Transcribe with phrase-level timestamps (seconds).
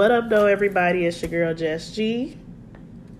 [0.00, 1.04] What up, doe, everybody?
[1.04, 2.38] It's your girl, Jess G.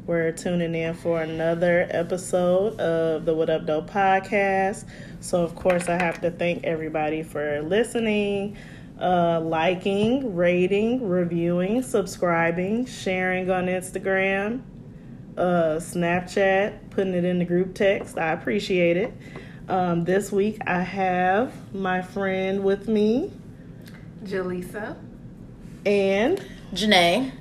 [0.07, 4.87] We're tuning in for another episode of the What Up, Doe podcast.
[5.21, 8.57] So, of course, I have to thank everybody for listening,
[8.99, 14.63] uh, liking, rating, reviewing, subscribing, sharing on Instagram,
[15.37, 18.17] uh, Snapchat, putting it in the group text.
[18.17, 19.13] I appreciate it.
[19.69, 23.31] Um, this week, I have my friend with me,
[24.25, 24.97] Jaleesa.
[25.85, 26.43] and
[26.73, 27.33] Janae.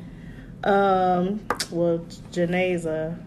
[0.63, 1.39] Um,
[1.71, 1.99] well,
[2.31, 3.17] Janae's a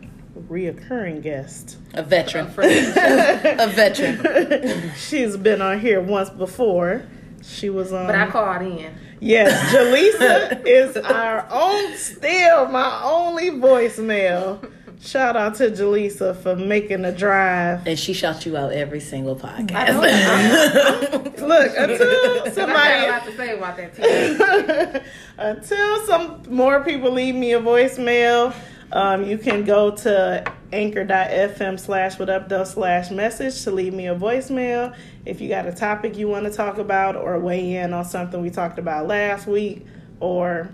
[0.48, 1.78] reoccurring guest.
[1.94, 2.52] A veteran.
[2.54, 4.92] But a veteran.
[4.96, 7.04] She's been on here once before.
[7.42, 8.06] She was on.
[8.06, 8.94] But I called in.
[9.20, 14.70] yes, Jaleesa is our own, still my only voicemail.
[15.04, 17.84] Shout out to Jaleesa for making the drive.
[17.88, 19.94] And she shouts you out every single I podcast.
[19.94, 21.18] know.
[21.48, 25.00] Look, until I got a somebody lot to say about that too.
[25.38, 28.54] Until some more people leave me a voicemail,
[28.92, 34.06] um, you can go to anchor.fm slash what up doe slash message to leave me
[34.06, 34.94] a voicemail.
[35.26, 38.40] If you got a topic you want to talk about or weigh in on something
[38.40, 39.84] we talked about last week,
[40.20, 40.68] or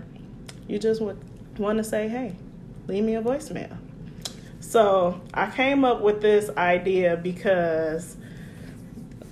[0.67, 2.35] you just want to say, hey,
[2.87, 3.78] leave me a voicemail.
[4.69, 8.15] So I came up with this idea because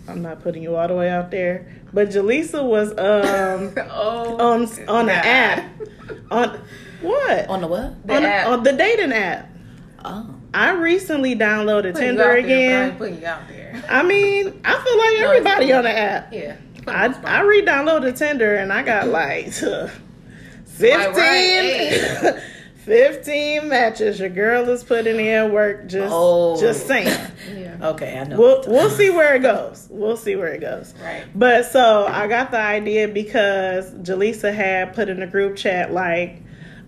[0.08, 4.88] I'm not putting you all the way out there, but Jaleesa was um oh, on
[4.90, 5.70] on the app
[6.32, 6.60] on
[7.04, 8.08] what On the what?
[8.08, 8.48] The on, app.
[8.48, 9.48] on the dating app.
[10.04, 10.28] Oh.
[10.56, 12.90] I recently downloaded Putting you Tinder out there, but I again.
[12.90, 13.84] ain't putting you out there.
[13.90, 16.34] I mean, I feel like No, everybody it's- on the app.
[16.34, 16.56] Yeah.
[16.88, 17.14] I.
[17.26, 19.52] I re-downloaded Tinder and I got like
[20.66, 21.14] fifteen.
[21.14, 22.42] right.
[22.88, 26.60] 15 matches your girl is putting in work just Oh.
[26.60, 27.08] just saying
[27.56, 27.78] Yeah.
[27.90, 28.38] Okay, I know.
[28.40, 31.26] we'll, we'll see where it goes we'll see where it goes Right.
[31.36, 36.42] But so I got the idea because Jaleesa had put in a group chat like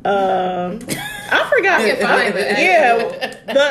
[0.05, 0.79] um
[1.31, 2.97] I forgot I find the yeah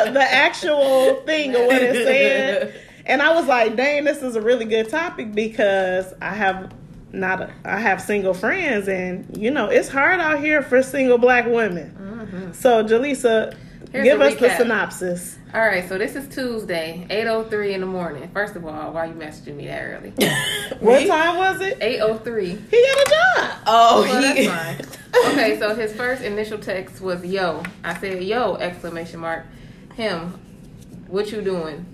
[0.07, 2.81] the the actual thing of what it said.
[3.09, 6.71] And I was like, dang, this is a really good topic because I have
[7.13, 11.19] not a, I have single friends and you know it's hard out here for single
[11.19, 11.95] black women.
[11.99, 12.53] Mm-hmm.
[12.53, 13.57] So Jaleesa,
[13.93, 15.39] Here's give a us the synopsis.
[15.55, 15.89] All right.
[15.89, 18.29] So this is Tuesday, eight oh three in the morning.
[18.35, 20.13] First of all, why you messaging me that early?
[20.81, 21.79] What time was it?
[21.81, 22.51] Eight oh three.
[22.51, 23.59] He got a job.
[23.67, 24.99] oh, oh Well, he- that's fine.
[25.33, 29.47] Okay, so his first initial text was "Yo." I said "Yo!" exclamation mark.
[29.95, 30.39] Him,
[31.07, 31.87] what you doing?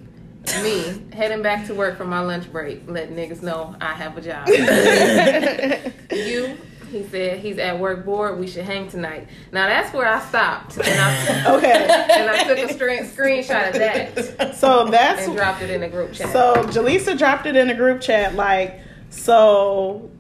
[0.63, 2.83] Me heading back to work for my lunch break.
[2.87, 4.47] Let niggas know I have a job.
[6.11, 6.57] you,
[6.91, 8.39] he said he's at work bored.
[8.39, 9.29] We should hang tonight.
[9.53, 11.73] Now that's where I stopped and I Okay.
[11.73, 15.89] and I took a screen, screenshot of that So that's and dropped it in the
[15.89, 16.31] group chat.
[16.33, 18.81] So Jaleesa dropped it in the group chat, like,
[19.11, 20.11] so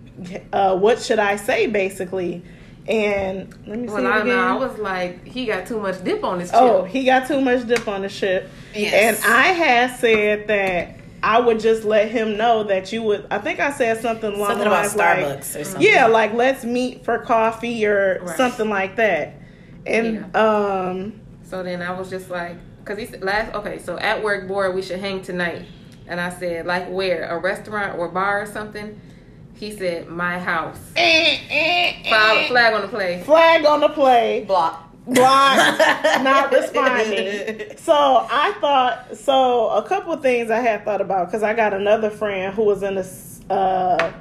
[0.53, 2.43] uh, what should I say, basically?
[2.87, 4.29] And let me see well, it I again.
[4.29, 6.61] know I was like, he got too much dip on his chip.
[6.61, 8.51] oh, he got too much dip on the ship.
[8.75, 9.23] Yes.
[9.25, 13.27] And I had said that I would just let him know that you would.
[13.31, 15.83] I think I said something along Something the about lines like, or something.
[15.83, 18.37] yeah, like let's meet for coffee or Right.
[18.37, 19.35] something like that.
[19.87, 24.23] And um, So then I was just like, because he said last, okay, so at
[24.23, 25.63] work board, we should hang tonight.
[26.07, 27.25] And I said, like where?
[27.31, 29.01] A restaurant or bar or something?
[29.55, 30.79] He said, my house.
[30.97, 33.23] eh, eh, eh, Flag, flag on the play.
[33.25, 34.45] flag on the play.
[34.47, 34.84] Block.
[35.07, 35.79] Blocked,
[36.23, 37.77] not responding.
[37.77, 39.71] So I thought so.
[39.71, 42.99] A couple things I had thought about because I got another friend who was in
[42.99, 44.13] a, uh,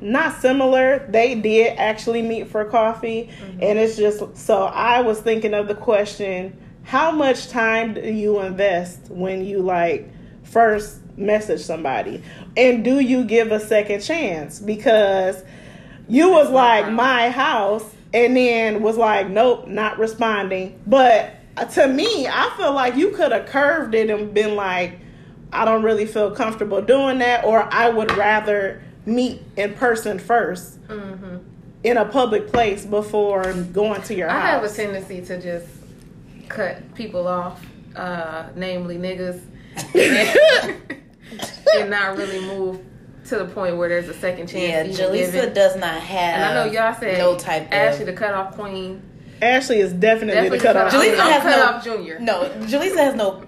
[0.00, 1.06] not similar.
[1.08, 5.74] They did actually meet for coffee, and it's just so I was thinking of the
[5.74, 10.10] question: How much time do you invest when you like
[10.42, 12.22] first message somebody,
[12.56, 14.58] and do you give a second chance?
[14.58, 15.42] Because
[16.08, 21.34] you was like my house and then was like nope not responding but
[21.72, 24.98] to me i feel like you could have curved it and been like
[25.52, 31.42] i don't really feel comfortable doing that or i would rather meet in person 1st
[31.86, 34.36] in a public place before going to your Mm-hmm.
[34.36, 35.68] I have a tendency to just
[36.48, 37.64] cut people off,
[37.94, 39.40] uh, namely niggas,
[39.94, 41.00] and,
[41.74, 42.80] and not really move
[43.28, 44.98] to the point where there's a second chance.
[44.98, 46.34] even Jaleesa does not have.
[46.34, 48.06] And I know y'all said no type Ashley of.
[48.06, 49.02] the cutoff queen.
[49.42, 51.06] ashley is definitely, Definitely the cutoff cut off.
[51.06, 52.18] Jaleesa has cut no- off junior.
[52.18, 53.42] No, Jaleesa has no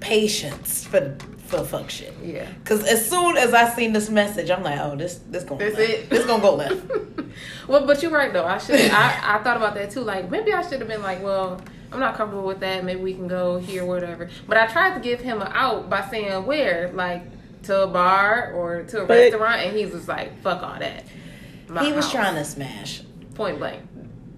[0.00, 1.16] patience for
[1.46, 2.14] for fuck shit.
[2.22, 2.46] Yeah.
[2.64, 5.76] Cause as soon as I seen this message, I'm like, oh, this this gonna That's
[5.78, 5.90] left.
[5.90, 6.10] it.
[6.10, 6.82] This gonna go left.
[7.68, 8.46] well, but you're right though.
[8.46, 8.80] I should.
[8.80, 10.00] I, I thought about that too.
[10.00, 11.60] Like maybe I should have been like, well,
[11.92, 12.84] I'm not comfortable with that.
[12.84, 14.30] Maybe we can go here, whatever.
[14.48, 17.22] But I tried to give him an out by saying where, like
[17.64, 21.04] to a bar or to a But- restaurant, and he's just like, fuck all that.
[21.68, 22.12] My he was house.
[22.12, 23.02] trying to smash.
[23.34, 23.80] point blank.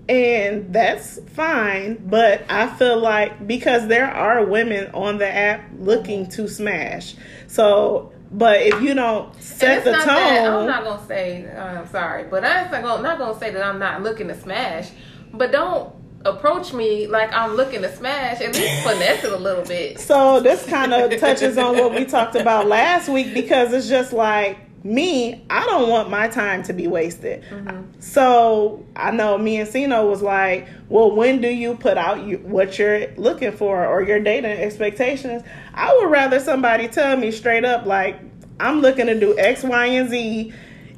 [0.08, 1.96] and that's fine.
[2.06, 7.14] But I feel like because there are women on the app looking to smash,
[7.46, 8.12] so.
[8.32, 11.46] But if you don't And set the not tone, that- I'm not gonna say.
[11.46, 14.34] uh, I'm sorry, but I'm not gonna, not gonna say that I'm not looking to
[14.34, 14.90] smash.
[15.32, 15.93] But don't
[16.28, 18.40] approach me like I'm looking to smash.
[18.40, 20.00] At least finesse it a little bit.
[20.06, 24.12] So this kind of touches on what we talked about last week because it's just
[24.12, 27.43] like me, I don't want my time to be wasted.
[27.50, 28.00] Mm-hmm.
[28.00, 32.38] So I know me and Sino was like, well, when do you put out you,
[32.38, 35.43] what you're looking for or your dating expectations?
[35.75, 38.20] I would rather somebody tell me straight up, like,
[38.61, 40.52] I'm looking to do X, Y, and Z.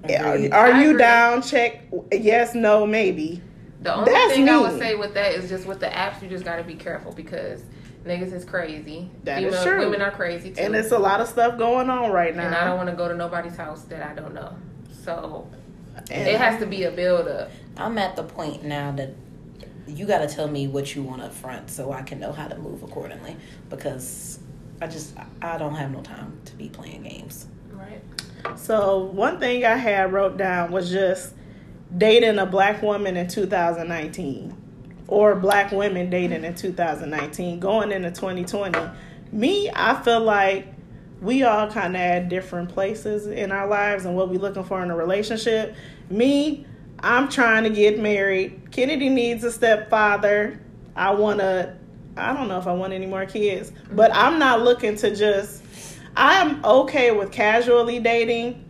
[0.05, 0.53] Are, Agreed.
[0.53, 0.99] are I you agree.
[1.01, 1.43] down?
[1.43, 1.83] Check
[2.13, 3.43] yes, no, maybe.
[3.83, 6.29] The only That's thing I would say with that is just with the apps, you
[6.29, 7.63] just gotta be careful because
[8.05, 9.11] niggas is crazy.
[9.25, 9.79] That is Female- true.
[9.81, 10.61] Women are crazy too.
[10.61, 12.47] And it's a lot of stuff going on right now.
[12.47, 14.57] and I don't want to go to nobody's house that I don't know.
[15.05, 15.47] So
[16.11, 17.51] And- it has to be a build up.
[17.77, 19.11] I'm at the point now that
[19.87, 22.49] you got to tell me what you want up front so I can know how
[22.49, 23.37] to move accordingly
[23.71, 24.39] because
[24.83, 27.47] I just I don't have no time to be playing games.
[27.73, 28.03] Right.
[28.57, 31.35] So one thing I had wrote down was just
[31.96, 34.56] dating a black woman in 2019
[35.06, 38.79] or black women dating in 2019 going into 2020.
[39.32, 40.67] Me, I feel like
[41.20, 44.82] we all kind of at different places in our lives and what we're looking for
[44.82, 45.75] in a relationship.
[46.11, 46.67] Me,
[47.00, 48.70] I'm trying to get married.
[48.70, 50.61] Kennedy needs a stepfather.
[50.94, 51.75] I want to
[52.17, 55.62] I don't know if I want any more kids, but I'm not looking to just
[56.17, 58.64] I'm okay with casually dating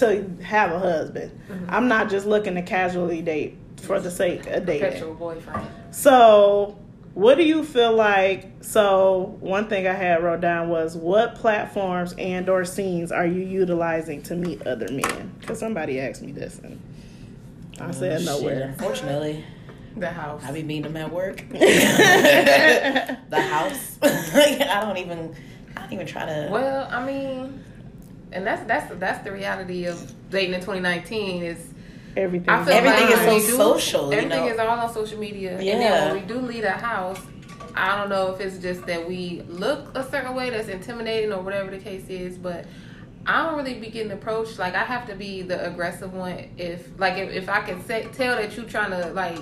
[0.00, 1.30] to have a husband.
[1.48, 1.66] Mm-hmm.
[1.68, 4.88] I'm not just looking to casually date for the sake of dating.
[4.88, 5.68] Perpetual boyfriend.
[5.90, 6.78] So,
[7.14, 8.50] what do you feel like?
[8.60, 13.42] So, one thing I had wrote down was what platforms and or scenes are you
[13.42, 15.34] utilizing to meet other men?
[15.40, 16.80] Because somebody asked me this, and
[17.80, 18.68] I oh, said Oh, Shit, nowhere.
[18.68, 19.44] Unfortunately,
[19.96, 20.42] The house.
[20.44, 21.44] I be meeting them at work.
[21.50, 23.98] the house.
[24.02, 25.34] I don't even.
[25.76, 26.48] I don't even try to.
[26.50, 27.64] Well, I mean,
[28.32, 29.98] and that's that's that's the reality of
[30.30, 31.66] dating in 2019 is
[32.16, 32.48] Everything.
[32.50, 34.52] Everything like is so do- social, you Everything know?
[34.52, 35.52] is all on social media.
[35.52, 35.78] And Yeah.
[35.78, 37.20] then when we do leave a house,
[37.76, 41.40] I don't know if it's just that we look a certain way that's intimidating or
[41.40, 42.64] whatever the case is, but
[43.26, 44.58] I don't really be getting approached.
[44.58, 46.50] Like I have to be the aggressive one.
[46.58, 49.38] If like if, if I can say, tell that you trying to like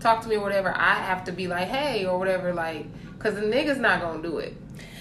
[0.00, 2.86] talk to me or whatever, I have to be like hey or whatever like
[3.18, 4.56] because the niggas not gonna do it.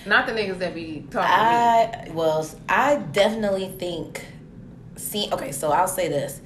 [0.05, 1.19] Not the niggas that be talking to.
[1.19, 4.25] I well, I definitely think.
[4.95, 6.41] See, okay, so I'll say this.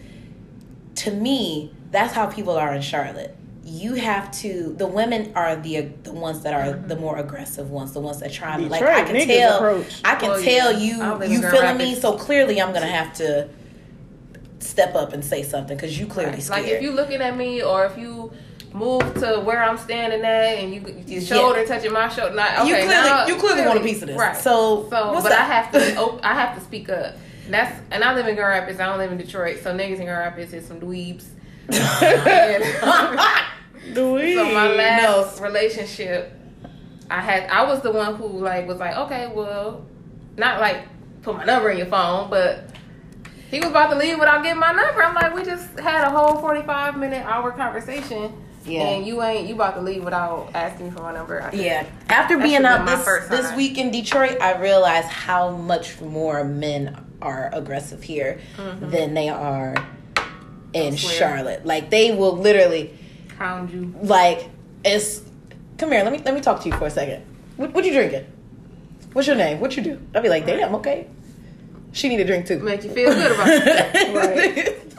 [0.96, 3.36] To me, that's how people are in Charlotte.
[3.64, 4.74] You have to.
[4.78, 6.88] The women are the the ones that are mm-hmm.
[6.88, 7.92] the more aggressive ones.
[7.94, 8.82] The ones that try to like.
[8.82, 9.58] I can tell.
[9.58, 10.02] approach.
[10.04, 11.20] I can oh, Well, tell yeah.
[11.26, 11.34] You.
[11.34, 11.96] You Grand feeling me?
[11.96, 13.50] So clearly, I'm gonna have to
[14.60, 16.44] step up and say something because you clearly Right.
[16.44, 16.64] scared.
[16.64, 18.32] Like if you looking at me or if you
[18.74, 22.68] move to where I'm standing at and you your shoulder touching my shoulder, not okay.
[22.68, 24.18] You clearly- now, you clearly want a piece of this.
[24.18, 24.36] right?
[24.36, 27.16] So, so but I have to, op- I have to speak up.
[27.50, 28.80] That's and I live in Grand Rapids.
[28.80, 31.26] I don't live in Detroit, so niggas in Grand Rapids is some dweebs.
[31.70, 31.76] We?
[34.36, 36.32] so my last relationship,
[37.10, 39.86] I had I was the one who like was like, okay, well,
[40.38, 40.84] not like
[41.24, 42.70] put my number in your phone, but
[43.50, 45.04] he was about to leave without getting my number.
[45.04, 48.32] I'm like, we just had a whole 45 minute hour conversation.
[48.70, 48.88] Yeah.
[48.90, 51.50] And you ain't you about to leave without asking for my number.
[51.54, 51.86] Yeah.
[52.10, 57.50] After being out this this week in Detroit, I realized how much more men are
[57.54, 58.40] aggressive here
[58.80, 59.76] than they are
[60.74, 60.96] in Mm-hmm.
[60.96, 61.66] Charlotte.
[61.66, 62.94] Like they will literally
[63.38, 63.94] Hound you.
[64.04, 64.50] like
[64.86, 65.22] it's
[65.78, 67.24] come here, let me let me talk to you for a second.
[67.58, 68.26] What what you drinking?
[69.14, 69.60] What's your name?
[69.60, 70.00] What you do?
[70.14, 71.08] I'll be like, damn, okay.
[71.92, 72.60] She need a drink too.
[72.60, 73.48] Make you feel good about
[74.68, 74.76] yourself.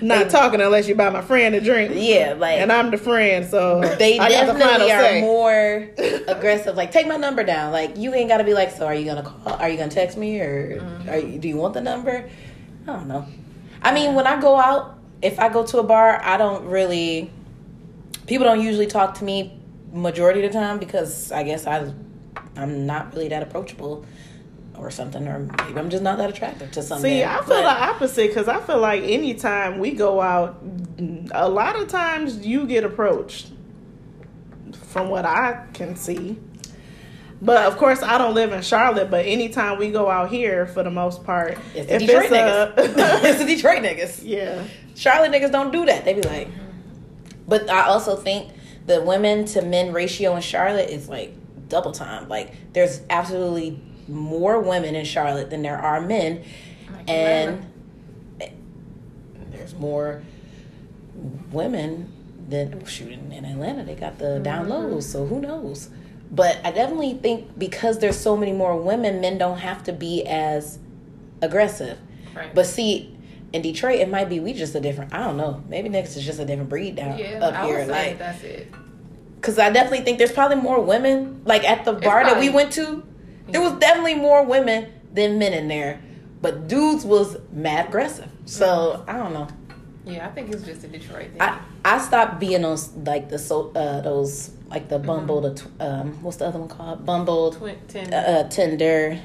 [0.00, 1.92] Not talking unless you buy my friend a drink.
[1.94, 5.20] Yeah, like And I'm the friend, so they I got the definitely are say.
[5.20, 5.90] more
[6.28, 6.76] aggressive.
[6.76, 7.72] Like, take my number down.
[7.72, 9.52] Like, you ain't got to be like, so are you gonna call?
[9.54, 11.08] Are you gonna text me, or Mm-hmm.
[11.10, 12.28] are you, do you want the number?
[12.84, 13.26] I don't know.
[13.82, 17.30] I mean, when I go out, if I go to a bar, I don't really.
[18.26, 19.58] People don't usually talk to me
[19.92, 21.92] majority of the time because I guess I,
[22.56, 24.04] I'm not really that approachable,
[24.78, 27.00] or something, or maybe I'm just not that attractive to some.
[27.00, 27.28] See, men.
[27.28, 30.62] I feel But- the opposite because I feel like anytime we go out,
[31.32, 33.48] a lot of times you get approached,
[34.88, 36.38] from what I can see.
[37.40, 39.10] But of course, I don't live in Charlotte.
[39.10, 42.72] But anytime we go out here, for the most part, It's the Detroit niggas.
[43.24, 44.20] it's the Detroit niggas.
[44.24, 44.64] yeah,
[44.96, 46.04] Charlotte niggas don't do that.
[46.04, 46.48] They be like,
[47.46, 48.52] but I also think
[48.86, 51.32] the women to men ratio in Charlotte is like
[51.68, 52.28] double time.
[52.28, 56.42] Like there's absolutely more women in Charlotte than there are men,
[57.06, 57.64] and
[59.50, 60.22] there's more
[61.50, 62.12] women,
[62.48, 64.92] than shooting in Atlanta they got the down Mm-hmm.
[64.92, 65.90] lows, so who knows?
[66.30, 70.24] But I definitely think because there's so many more women, men don't have to be
[70.26, 70.78] as
[71.42, 71.98] aggressive.
[72.34, 72.54] Right.
[72.54, 73.16] But see,
[73.52, 75.14] in Detroit, it might be we just a different.
[75.14, 75.62] I don't know.
[75.68, 77.86] Maybe next is just a different breed down yeah, up I here.
[77.86, 78.70] Like, that's it.
[79.36, 81.42] because I definitely think there's probably more women.
[81.44, 83.02] Like at the bar that we went to,
[83.52, 86.00] there was definitely more women than men in there.
[86.40, 88.28] But dudes was mad aggressive.
[88.44, 89.48] So I don't know.
[90.06, 91.40] Yeah, I think it's just a Detroit thing.
[91.42, 96.22] I I stopped being on like the so uh those like the Bumble the um
[96.22, 98.12] what's the other one called Bumble Twin, ten.
[98.14, 99.18] uh, Tinder.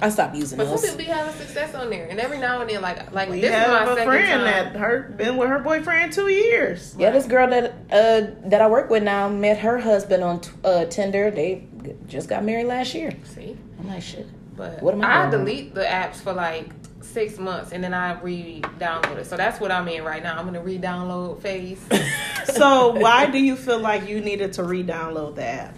[0.00, 2.70] I stopped using but some people be having success on there, and every now and
[2.70, 4.44] then, like like We this is have my a second friend time.
[4.44, 6.94] that her been with her boyfriend two years.
[6.96, 10.52] Yeah, this girl that uh that I work with now met her husband on t-
[10.64, 11.32] uh Tinder.
[11.32, 11.67] They g-
[12.06, 13.12] just got married last year.
[13.24, 14.26] See, I'm like shit.
[14.56, 15.44] but What am I I doing?
[15.44, 16.70] delete the apps for like
[17.00, 19.26] six months, and then I re-download it.
[19.26, 20.38] So that's what I'm in right now.
[20.38, 21.80] I'm in a re-download phase.
[22.48, 25.74] So why do you feel like you needed to re-download the app,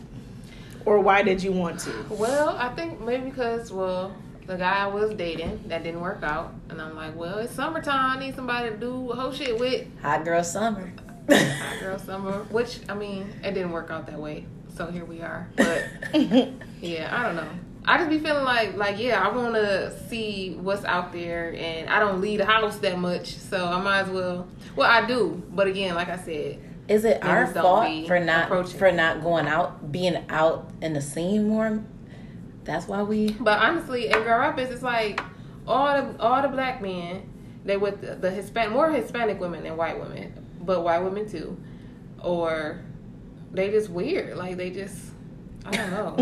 [0.86, 1.92] or why did you want to?
[2.08, 4.14] Well, I think maybe because well,
[4.46, 8.18] the guy I was dating that didn't work out, and I'm like, well, it's summertime.
[8.18, 9.86] I need somebody to do a whole shit with.
[10.00, 10.92] Hot girl summer.
[11.28, 14.46] Hot girl summer, which I mean, it didn't work out that way.
[14.76, 15.48] So here we are.
[15.56, 15.84] But
[16.80, 17.48] yeah, I don't know.
[17.84, 21.88] I just be feeling like like yeah, I want to see what's out there, and
[21.88, 24.48] I don't leave the house that much, so I might as well.
[24.76, 28.92] Well, I do, but again, like I said, Is it our fault for not for
[28.92, 31.82] not going out, being out in the scene more?
[32.64, 33.32] That's why we.
[33.32, 35.20] But honestly, in Girl Rapids, it's like
[35.66, 37.30] all the all the black men
[37.64, 41.58] they with the, the Hispanic more Hispanic women than white women, but white women too,
[42.22, 42.82] or
[43.52, 44.36] they just weird.
[44.36, 45.10] Like they just
[45.64, 46.14] I don't know.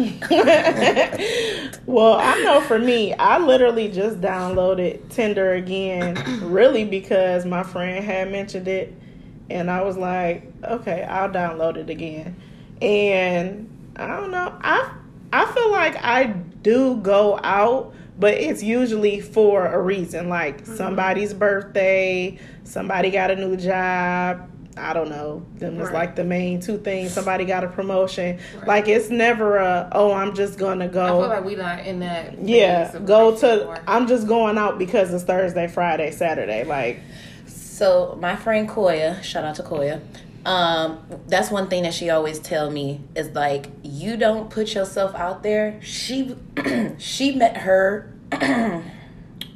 [1.86, 8.04] well, I know for me, I literally just downloaded Tinder again, really because my friend
[8.04, 8.92] had mentioned it,
[9.48, 12.36] and I was like, okay, I'll download it again.
[12.82, 14.92] And I don't know, I
[15.32, 16.24] I feel like I
[16.62, 20.76] do go out, but it's usually for a reason, like mm-hmm.
[20.76, 24.50] somebody's birthday, somebody got a new job.
[24.78, 25.42] I don't know.
[25.56, 25.94] Them is Right.
[25.94, 27.12] like the main two things.
[27.12, 28.38] Somebody got a promotion.
[28.58, 28.66] Right.
[28.66, 31.20] Like it's never a oh I'm just gonna I go.
[31.20, 32.38] feel like we not in that.
[32.42, 33.46] yeah, go to.
[33.50, 33.78] anymore.
[33.86, 36.64] I'm just going out because it's Thursday, Friday, Saturday.
[36.64, 37.00] Like
[37.46, 40.00] So my friend Koya, shout out to Koya.
[40.46, 45.14] Um, that's one thing that she always tell me is like you don't put yourself
[45.14, 45.78] out there.
[45.82, 46.36] She
[46.98, 48.12] she met her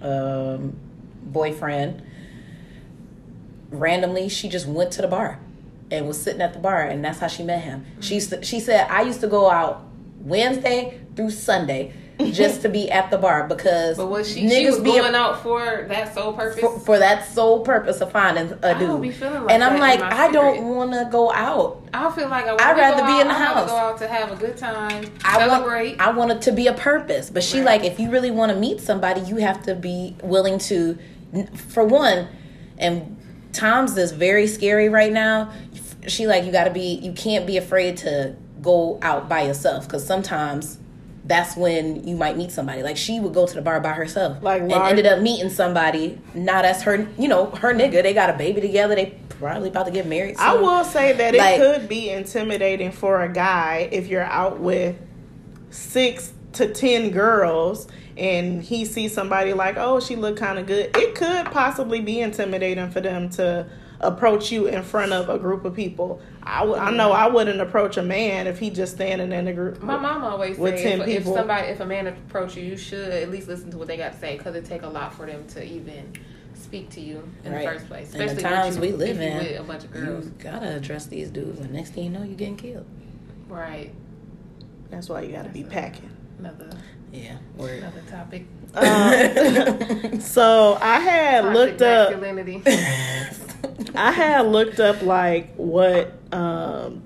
[0.03, 0.77] um,
[1.25, 2.03] boyfriend
[3.73, 4.29] randomly.
[4.29, 5.39] She just went to the bar
[5.91, 7.85] and was sitting at the bar, and that's how she met him.
[8.01, 9.85] She used to, she said I used to go out
[10.21, 11.93] Wednesday through Sunday
[12.31, 14.49] just to be at the bar because But was she?
[14.49, 16.61] She was going out for that sole purpose.
[16.61, 18.89] for, for that sole purpose of finding a dude.
[18.89, 21.83] don't be feeling like and I'm like, I don't want to go out.
[21.93, 23.71] I feel like I I'd rather be in the I house.
[23.71, 25.99] Go out to have a good time, I celebrate.
[25.99, 27.29] want, I want it to be a purpose.
[27.29, 27.83] But she Right.
[27.83, 30.97] like, if you really want to meet somebody, you have to be willing to,
[31.71, 32.29] for one,
[32.79, 33.17] and
[33.53, 35.53] times is very scary right now.
[36.09, 39.87] She like, you got to be, you can't be afraid to go out by yourself
[39.87, 40.79] because sometimes.
[41.25, 42.83] That's when you might meet somebody.
[42.83, 46.19] Like she would go to the bar by herself, Like, and ended up meeting somebody.
[46.35, 48.03] Now that's her, you know, her nigga.
[48.03, 48.97] They got a baby together.
[48.97, 50.35] They probably about to get married.
[50.41, 54.97] I will say that it could be intimidating for a guy if you're out with
[55.71, 60.97] six to ten girls and he sees somebody like, oh, she look kind of good.
[60.97, 63.67] It could possibly be intimidating for them to
[64.01, 66.21] approach you in front of a group of people.
[66.43, 69.53] I, w- I know I wouldn't approach a man if he just standing in a
[69.53, 69.81] group.
[69.81, 72.77] My mom always With say 10 if, if somebody, if a man approach you, you
[72.77, 75.15] should at least listen to what they got to say because it take a lot
[75.15, 76.13] for them to even
[76.55, 77.65] speak to you in Right.
[77.65, 78.11] the first place.
[78.13, 80.77] And the Especially times you, we live in, with a bunch of girls, You gotta
[80.77, 82.87] address these dudes, and next thing you know, you're getting killed.
[83.49, 83.93] right?
[84.91, 86.11] That's why you got to be packing.
[86.39, 86.71] Another
[87.13, 87.79] Yeah, word.
[87.79, 88.47] another topic.
[88.75, 92.11] Um, so I had Toxic looked up.
[93.95, 97.03] I had looked up like what um,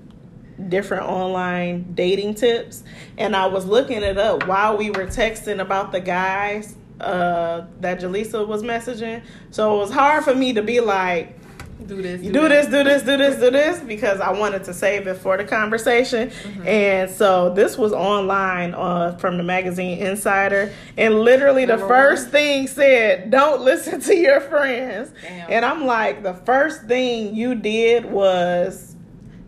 [0.69, 2.83] different online dating tips,
[3.17, 7.99] and I was looking it up while we were texting about the guys uh, that
[7.99, 9.21] Jaleesa was messaging.
[9.51, 11.36] So it was hard for me to be like,
[11.85, 12.21] do this.
[12.21, 12.49] do that.
[12.49, 15.43] this, do this, do this, do this, because I wanted to save it for the
[15.43, 16.31] conversation.
[16.65, 22.23] And so this was online uh, from the magazine Insider, and literally the Number first
[22.25, 22.31] one?
[22.31, 25.51] thing said, "Don't listen to your friends." Damn.
[25.51, 28.86] And I'm like, the first thing you did was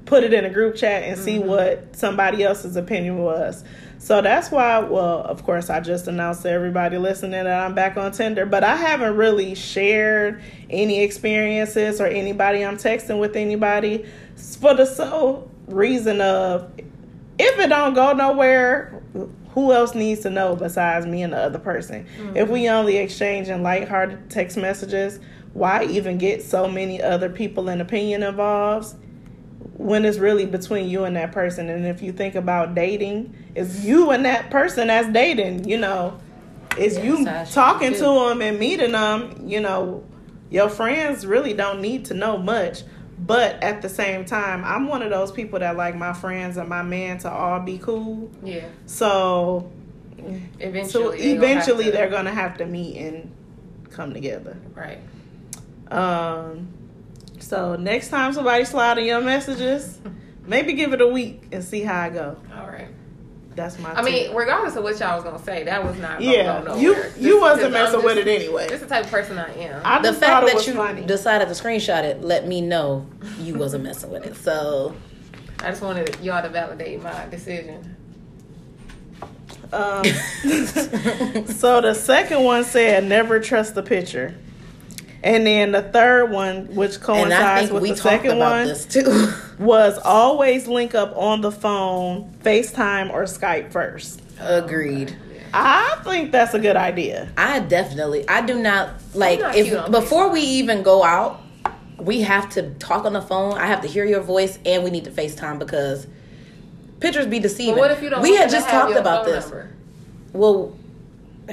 [0.10, 1.48] put it in a group chat and see mm-hmm.
[1.48, 3.64] what somebody else's opinion was.
[4.00, 7.96] So that's why, well, of course, I just announced to everybody listening that I'm back
[7.96, 14.06] on Tinder, but I haven't really shared any experiences or anybody I'm texting with anybody
[14.60, 16.72] for the sole reason of
[17.38, 19.04] if it don't go nowhere,
[19.52, 22.08] who else needs to know besides me and the other person?
[22.36, 22.76] If we mm-hmm.
[22.76, 25.20] only exchange exchanging lighthearted text messages,
[25.54, 28.96] why even get so many other people and opinion involved?
[29.80, 31.70] When it's really between you and that person.
[31.70, 36.20] And if you think about dating, it's you and that person that's dating, you know,
[36.78, 40.04] it's you that's talking to them and meeting them, you know,
[40.50, 42.84] your friends really don't need to know much.
[43.18, 46.68] But at the same time, I'm one of those people that like my friends and
[46.68, 48.30] my man to all be cool.
[48.44, 48.68] Yeah.
[48.86, 49.72] So,
[50.60, 50.90] Eventually.
[50.90, 53.32] so gonna eventually to- they're gonna have to meet and
[53.92, 54.58] come together.
[54.76, 55.00] Right.
[55.90, 56.68] Um,
[57.50, 60.00] so next time somebody slide in your messages,
[60.46, 62.38] maybe give it a week and see how I go.
[62.56, 62.88] All right.
[63.56, 63.92] That's my.
[63.92, 66.22] I mean, regardless of what y'all was gonna say, that was not.
[66.22, 67.12] Yeah, go you nowhere.
[67.18, 68.68] you wasn't just- messing with it anyway.
[68.68, 69.82] This is the type of person I am.
[69.84, 71.02] I The just fact thought it that was you funny.
[71.06, 73.06] decided to screenshot it let me know
[73.40, 74.36] you wasn't messing with it.
[74.38, 74.96] So
[75.62, 77.96] I just wanted y'all to validate my decision.
[79.74, 80.04] Um,
[81.48, 84.36] so the second one said never trust the picture,
[85.24, 88.32] and then the third one, which and I coincides think with we the talked second
[88.38, 89.34] about one, this too.
[89.60, 94.22] was always link up on the phone, FaceTime or Skype first.
[94.40, 95.16] Agreed.
[95.54, 97.32] I think that's a good idea.
[97.38, 101.42] I definitely I do not like not if on before we even go out,
[101.98, 103.54] we have to talk on the phone.
[103.54, 106.08] I have to hear your voice and we need to FaceTime because
[107.00, 107.76] pictures be deceiving.
[107.76, 108.22] But what if you don't?
[108.22, 109.46] we had just talked about this.
[109.46, 109.72] number?
[110.34, 110.78] Well,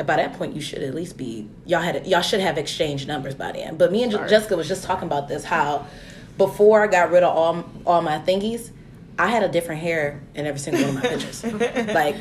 [0.04, 3.34] by that point, you should at least be y'all had y'all should have exchanged numbers
[3.34, 3.76] by then.
[3.76, 4.28] But me and Right.
[4.28, 5.86] Jessica was just talking about this how
[6.38, 8.70] before I got rid of all all my thingies,
[9.18, 11.42] I had a different hair in every single one of my pictures,
[11.94, 12.16] like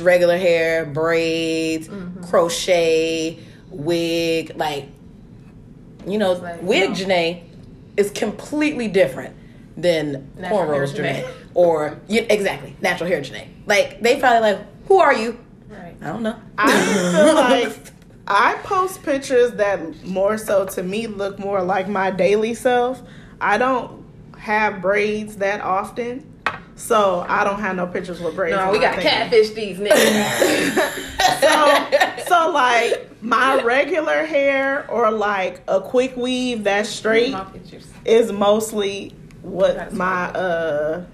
[0.00, 2.24] regular hair, braids, Mm-hmm.
[2.24, 3.38] crochet,
[3.70, 4.86] wig, like
[6.06, 6.96] you know, Like, wig no.
[6.96, 7.42] Janae
[7.96, 9.36] is completely different
[9.76, 11.22] than Natural cornrows Janae.
[11.22, 13.46] Janae or yeah, exactly natural hair Janae.
[13.66, 15.38] Like they probably like, who are you?
[16.02, 16.08] Right.
[16.08, 16.40] I don't know.
[16.58, 17.78] I feel like
[18.26, 23.02] I post pictures that more so to me look more like my daily self.
[23.40, 24.04] I don't
[24.38, 26.28] have braids that often.
[26.74, 28.56] So I don't have no pictures with braids.
[28.56, 29.04] No, we got thing.
[29.04, 30.98] catfish these niggas.
[31.40, 37.34] So so like my regular hair or like a quick weave that's straight
[38.04, 39.12] is mostly
[39.42, 41.04] what my uh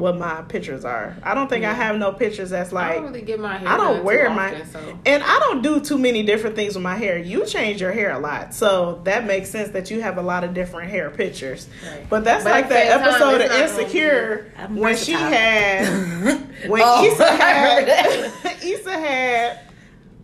[0.00, 1.16] what my pictures are.
[1.22, 3.68] I don't think I have no pictures that's I like don't really get my hair.
[3.68, 4.98] I don't wear too my so.
[5.06, 7.18] and I don't do too many different things with my hair.
[7.18, 10.42] You change your hair a lot, so that makes sense that you have a lot
[10.42, 11.68] of different hair pictures.
[11.88, 12.08] Right.
[12.10, 15.28] But that's But like that same time, episode of Insecure when she versatile.
[15.30, 16.38] had
[16.70, 18.32] when Oh, Issa had
[18.64, 19.60] Issa had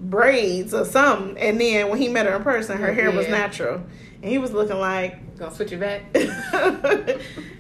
[0.01, 3.83] braids or something, and then when he met her in person, her hair was natural,
[4.23, 6.03] and he was looking like Gonna switch it back.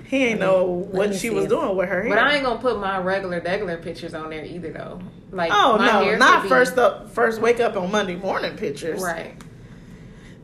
[0.07, 1.49] He ain't know what she was it.
[1.49, 2.11] doing with her hair.
[2.14, 5.01] But I ain't gonna put my regular, regular pictures on there either, though.
[5.33, 8.16] Like, oh my no, hair not should be- first up, first wake up on Monday
[8.16, 9.03] morning pictures.
[9.03, 9.35] Right.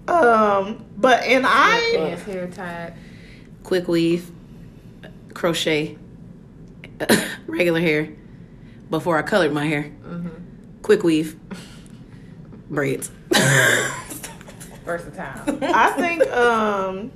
[0.09, 2.95] Um, but and I Pants, hair tied.
[3.63, 4.31] Quick weave,
[5.35, 5.97] crochet,
[7.47, 8.09] regular hair.
[8.91, 10.81] Before I colored my hair, Mm-hmm.
[10.83, 11.37] quick weave,
[12.69, 13.11] braids.
[14.85, 15.59] Versatile.
[15.63, 17.13] I think um,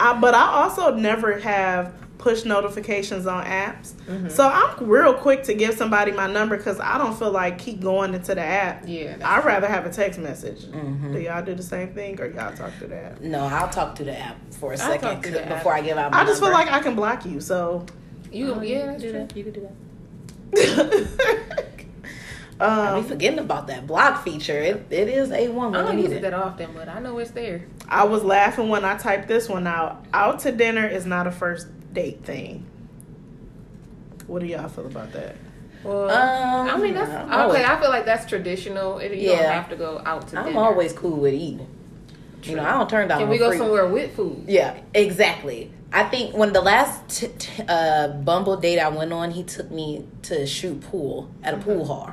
[0.00, 3.92] I but I also never have push notifications on apps.
[4.06, 4.28] Mm-hmm.
[4.28, 7.80] So I'm real quick to give somebody my number because I don't feel like keep
[7.80, 8.82] going into the app.
[8.86, 10.64] Yeah, I'd rather have a text message.
[10.64, 11.12] Mm-hmm.
[11.12, 13.20] Do y'all do the same thing or y'all talk to the app?
[13.20, 15.58] No, I'll talk to the app for a talk second to the app.
[15.58, 17.86] before I give out my I just feel like I can block you, so
[18.32, 19.36] You, Oh, yeah, you that's can do that.
[19.36, 19.68] You can do
[20.52, 21.68] that.
[22.60, 24.58] I um, be forgetting about that block feature.
[24.58, 27.18] It, it is a one I don't use need it that often, but I know
[27.18, 27.62] it's there.
[27.88, 30.04] I was laughing when I typed this one out.
[30.12, 32.66] Out to dinner is not a first date thing.
[34.26, 35.36] What do y'all feel about that?
[35.84, 37.34] Well, Um, I mean, that's I'm okay.
[37.42, 38.98] always- I feel like that's traditional.
[38.98, 39.52] It, you don't Yeah.
[39.52, 40.58] have to go out to I'm dinner.
[40.60, 41.66] always cool with eating.
[42.42, 43.20] You know, I don't turn down.
[43.20, 44.44] Can we go free- somewhere with food?
[44.46, 45.72] Yeah, exactly.
[45.92, 49.70] I think when the last t- t- uh, Bumble date I went on, he took
[49.70, 52.10] me to shoot pool at a pool hall,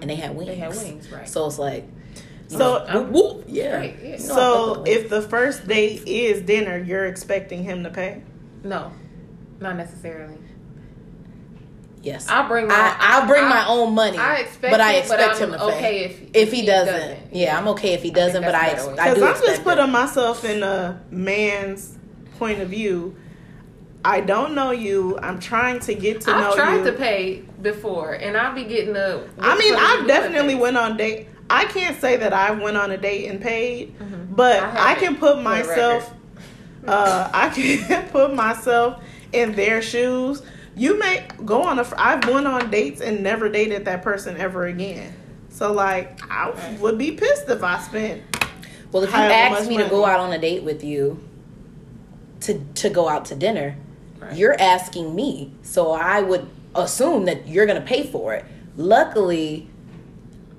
[0.00, 0.48] and they had wings.
[0.48, 1.28] They had wings, right?
[1.28, 1.84] So it's like,
[2.48, 3.76] So- know, whoop, whoop, yeah.
[3.76, 4.06] Right, yeah.
[4.06, 8.22] You know, So the if the first date is dinner, you're expecting him to pay?
[8.64, 8.92] No,
[9.60, 10.36] not necessarily.
[12.02, 12.74] yes, I bring my.
[12.74, 15.52] I, I'll bring I- my own money, I expect but I it, but expect I'm
[15.52, 15.76] him to pay.
[15.76, 18.86] okay if if he, doesn't, yeah, I'm okay if he doesn't, but I, that's ex-
[18.88, 19.00] better.
[19.00, 19.64] I Because do I'm expect just it.
[19.64, 21.98] putting myself in a man's
[22.38, 23.16] point of view.
[24.04, 25.18] I don't know you.
[25.18, 26.44] I'm trying to get to know you.
[26.46, 29.28] I've tried to pay before, and I'll be getting the.
[29.38, 31.28] I mean, what are you I've definitely went on date.
[31.50, 33.94] I can't say that I went on a date and paid,
[34.34, 34.76] but Mm-hmm.
[34.76, 36.14] I I, can put myself.
[36.86, 40.42] Uh, I can put myself in their shoes.
[40.76, 41.86] You may go on a.
[41.96, 45.12] I've went on dates and never dated that person ever again.
[45.50, 48.22] So like, I would be pissed if I spent.
[48.92, 51.22] Well, if you However ask much me to go out on a date with you,
[52.42, 53.76] to to go out to dinner,
[54.30, 54.38] Right.
[54.38, 58.44] you're asking me, so I would assume that you're gonna pay for it.
[58.76, 59.68] Luckily,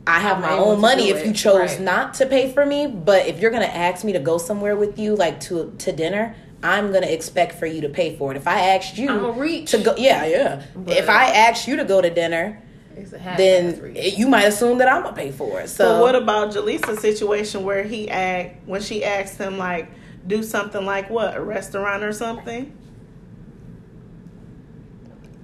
[0.08, 1.82] I have I'm my own money if it, you chose right.
[1.82, 2.88] not to pay for me.
[2.88, 6.36] But if you're gonna ask me to go somewhere with you, like to to dinner,
[6.64, 8.38] I'm gonna expect for you to pay for it.
[8.38, 9.72] If I asked you I'ma reach.
[9.72, 10.64] to go, yeah, yeah.
[10.76, 12.62] But- if I asked you to go to dinner,
[12.96, 14.18] It's a half-ass then reach.
[14.18, 15.70] you might assume that I'm gonna pay for it.
[15.70, 19.88] So So what about Jaleesa's situation where he asked when she asked him like
[20.28, 22.74] do something like what a restaurant or something?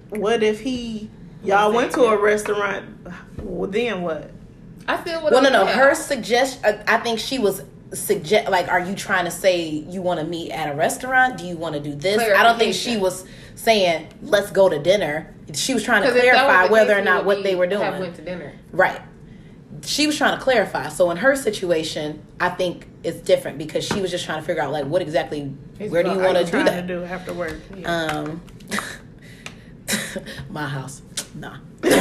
[0.10, 1.10] What if he
[1.44, 2.86] y'all went to a restaurant?
[3.42, 4.32] Well, then what?
[4.88, 5.34] I feel would.
[5.34, 5.66] Well, no, no.
[5.66, 6.64] Her suggest.
[6.66, 8.50] uh, I think she was suggest.
[8.50, 11.38] Like, are you trying to say you want to meet at a restaurant?
[11.38, 12.20] Do you want to do this?
[12.20, 15.34] I don't think she was saying let's go to dinner.
[15.54, 17.56] She was trying to Because if that was clarify whether case, or not what they
[17.56, 18.00] were Have doing.
[18.02, 18.54] went to dinner.
[18.72, 19.02] Right.
[19.84, 20.90] She was trying to clarify.
[20.90, 24.62] So in her situation, I think it's different because she was just trying to figure
[24.62, 25.54] out like what exactly.
[25.80, 26.82] It's where do you want to do trying that?
[26.82, 27.58] to do after work?
[27.76, 28.06] Yeah.
[28.06, 28.42] Um.
[30.50, 31.02] my house.
[31.36, 31.58] Nah.
[31.84, 31.92] All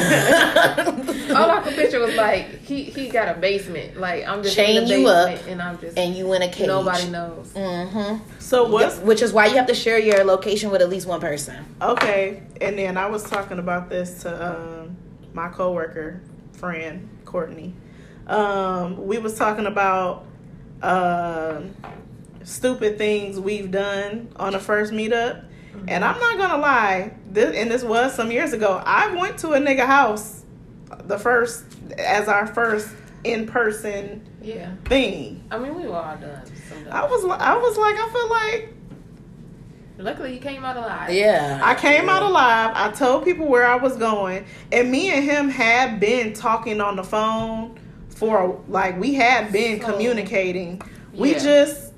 [1.50, 3.98] I could picture was like he he got a basement.
[3.98, 6.48] Like I'm just Chain in the you up, and I'm just and you in a
[6.48, 6.66] cage.
[6.66, 7.52] nobody knows.
[7.52, 8.38] Mm-hmm.
[8.38, 11.20] so what's Which is why you have to share your location with at least one
[11.20, 11.64] person.
[11.82, 12.42] okay?
[12.60, 14.96] And then I was talking about this to um,
[15.34, 16.22] my coworker
[16.52, 17.74] friend Courtney.
[18.26, 20.24] Um, we was talking about
[20.82, 21.74] um
[22.42, 25.44] stupid things we've done on a first meetup.
[25.88, 28.82] And I'm not gonna lie, this and this was some years ago.
[28.84, 30.44] I went to a nigga house
[31.04, 31.64] the first
[31.98, 32.88] as our first
[33.24, 35.44] in person Yeah, thing.
[35.50, 36.42] I mean we were all done.
[36.68, 38.72] Some I was I was like I feel like
[39.98, 41.10] Luckily you came out alive.
[41.10, 41.58] Yeah.
[41.64, 42.72] I came out alive.
[42.74, 46.96] I told people where I was going, and me and him had been talking on
[46.96, 47.78] the phone
[48.10, 50.82] for like we had been So- communicating.
[51.14, 51.38] We Yeah.
[51.38, 51.92] just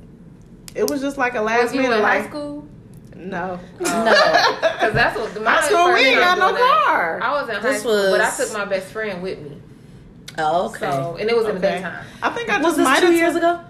[0.77, 2.65] it was just like a last minute in high like school?
[3.31, 3.61] No.
[3.81, 4.05] No.
[4.61, 7.21] Because that's what my High school, we first ain't got no doing that, car.
[7.23, 9.61] I was in high This school, but I took my best friend with me.
[10.39, 10.79] Oh, okay.
[10.81, 11.77] So and it was in the Okay.
[11.79, 12.05] daytime.
[12.23, 13.61] I think I was just this might two years took- ago?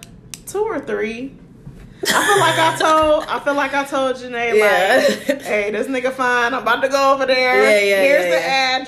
[0.47, 1.35] two or three.
[2.07, 5.05] I feel like I told I feel like I told Janae Yeah.
[5.29, 6.55] like, hey, this nigga fine.
[6.55, 7.63] I'm about to go over there.
[7.63, 8.79] Yeah, yeah, Here's yeah, the yeah.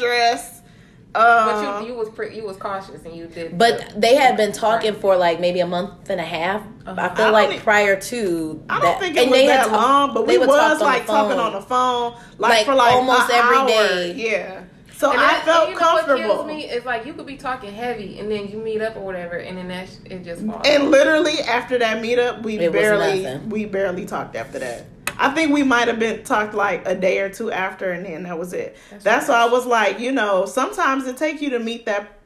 [1.14, 1.64] Address.
[1.64, 3.56] But Um, you you was pre- you was cautious and you did.
[3.58, 6.62] But they had been talking for like maybe a month and a half.
[6.86, 6.94] Uh-huh.
[6.98, 9.46] I I feel don't like prior to I don't that, think it and was they
[9.46, 12.50] had that talk- long, but they we was talk like talking on the phone, like,
[12.50, 13.66] Like, for like almost an every hour.
[13.68, 14.12] day.
[14.16, 14.60] Yeah.
[14.96, 16.34] So And I that- felt and you know what comfortable.
[16.36, 19.00] kills me is like you could be talking heavy and then you meet up or
[19.00, 20.60] whatever and then that sh- it just falls.
[20.66, 24.84] And literally after that meetup, we It barely we barely talked after that.
[25.20, 28.22] I think we might have been talked like a day or two after, and then
[28.22, 28.76] that was it.
[28.90, 32.16] That's, That's why I was like, you know, sometimes it take you to meet that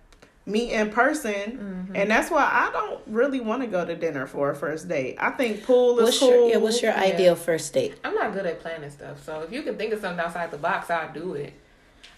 [0.46, 1.96] meet in person, Mm-hmm.
[1.96, 5.16] and that's why I don't really want to go to dinner for a first date.
[5.18, 6.28] I think pool is What's cool.
[6.30, 7.00] your yeah, What's your Yeah.
[7.00, 7.94] ideal first date?
[8.04, 10.59] I'm not good at planning stuff, so if you can think of something outside the
[10.59, 11.52] box, I'll do it.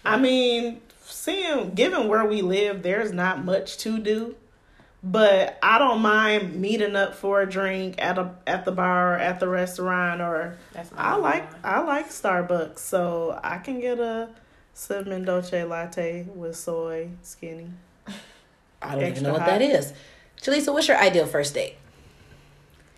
[0.05, 4.35] I mean, seeing given where we live, there's not much to do.
[5.09, 9.17] But I don't mind meeting up for a drink at a at the bar or
[9.17, 11.61] at the restaurant or That's I like one.
[11.63, 14.29] I like Starbucks, so I can get a
[14.73, 17.69] cinnamon dolce latte with soy skinny.
[18.81, 19.47] I don't even Extra know what hot.
[19.49, 19.93] that is.
[20.41, 21.75] Jaleesa, what's your ideal first date?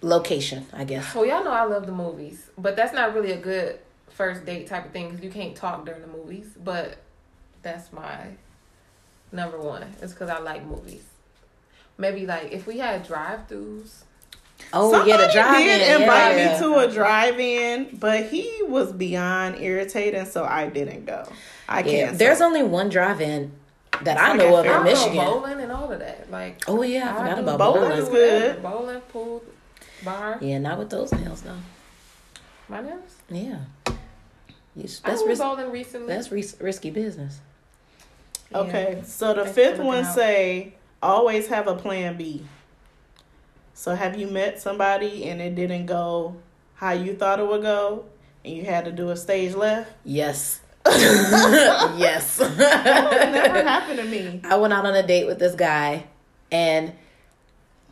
[0.01, 1.13] Location, I guess.
[1.13, 4.67] Well, y'all know I love the movies, but that's not really a good first date
[4.67, 6.47] type of thing because you can't talk during the movies.
[6.63, 6.97] But
[7.61, 8.29] that's my
[9.31, 9.83] number one.
[10.01, 11.03] It's because I like movies.
[11.99, 14.03] Maybe like if we had drive-throughs.
[14.73, 15.65] Oh Somebody yeah, the drive-in.
[15.79, 16.53] did invite yeah.
[16.53, 21.27] me to a drive-in, but he was beyond irritating, so I didn't go.
[21.67, 22.17] I Yeah, can't.
[22.17, 23.51] there's only one drive-in
[24.03, 25.15] that I like know at of in Michigan.
[25.25, 26.29] bowling and all of that.
[26.31, 27.97] Like Oh yeah, I I forgot do about bowling bowling.
[28.03, 28.61] is good.
[28.63, 29.43] Bowling, pool,
[30.03, 30.37] bar.
[30.41, 31.57] Yeah, not with those nails though.
[32.69, 33.15] My nails.
[33.29, 33.57] Yeah,
[34.75, 36.07] You- I that's went ris- bowling recently.
[36.07, 37.39] that's ris- risky business.
[38.53, 40.15] Okay, so the Thanks fifth one out.
[40.15, 42.43] say always have a plan B.
[43.73, 46.35] So have you met somebody and it didn't go
[46.79, 48.05] how you thought it would go,
[48.45, 49.91] and you had to do a stage left?
[50.05, 52.39] Yes, yes.
[52.39, 54.39] It never happened to me.
[54.45, 56.05] I went out on a date with this guy,
[56.51, 56.93] and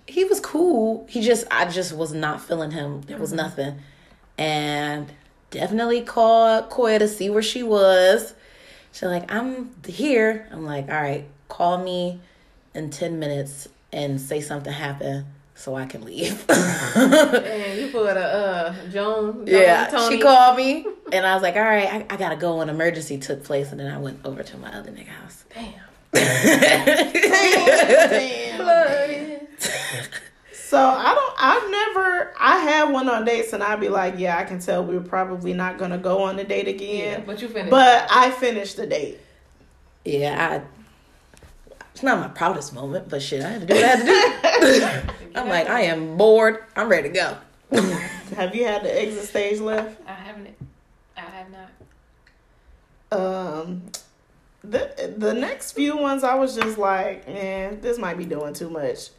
[0.07, 1.05] he was cool.
[1.09, 3.01] He just, I just was not feeling him.
[3.01, 3.37] There was mm-hmm.
[3.37, 3.79] nothing,
[4.37, 5.11] and
[5.51, 8.33] definitely called Koya to see where she was.
[8.93, 10.47] She's like, I'm here.
[10.51, 12.21] I'm like, all right, call me
[12.77, 16.45] in 10 minutes and say something happened so I can leave.
[16.95, 19.45] And you put a uh, Joan.
[19.45, 20.15] Joan yeah, Tony.
[20.17, 22.61] she called me and I was like, all right, I, I gotta go.
[22.61, 25.45] An emergency took place and then I went over to my other nigga house.
[25.53, 25.73] Damn.
[26.13, 27.13] Damn.
[30.51, 31.33] So I don't.
[31.39, 32.33] I've never.
[32.39, 35.53] I have went on dates and I'd be like, yeah, I can tell we're probably
[35.53, 37.23] not gonna go on a date Yeah, again.
[37.25, 37.71] but you finished.
[37.71, 39.19] But I finished the date.
[40.03, 40.76] yeah, I,
[41.97, 45.05] it's not my proudest moment, but shit, I had to do what I had to
[45.09, 45.13] do.
[45.35, 46.63] I'm like, I am bored.
[46.75, 47.37] I'm ready to go.
[48.35, 49.99] Have you had the exit stage left?
[50.07, 50.55] I haven't.
[51.17, 53.19] I have not.
[53.19, 53.81] Um,
[54.63, 58.69] the the next few ones I was just like, man, this might be doing too
[58.69, 59.09] much.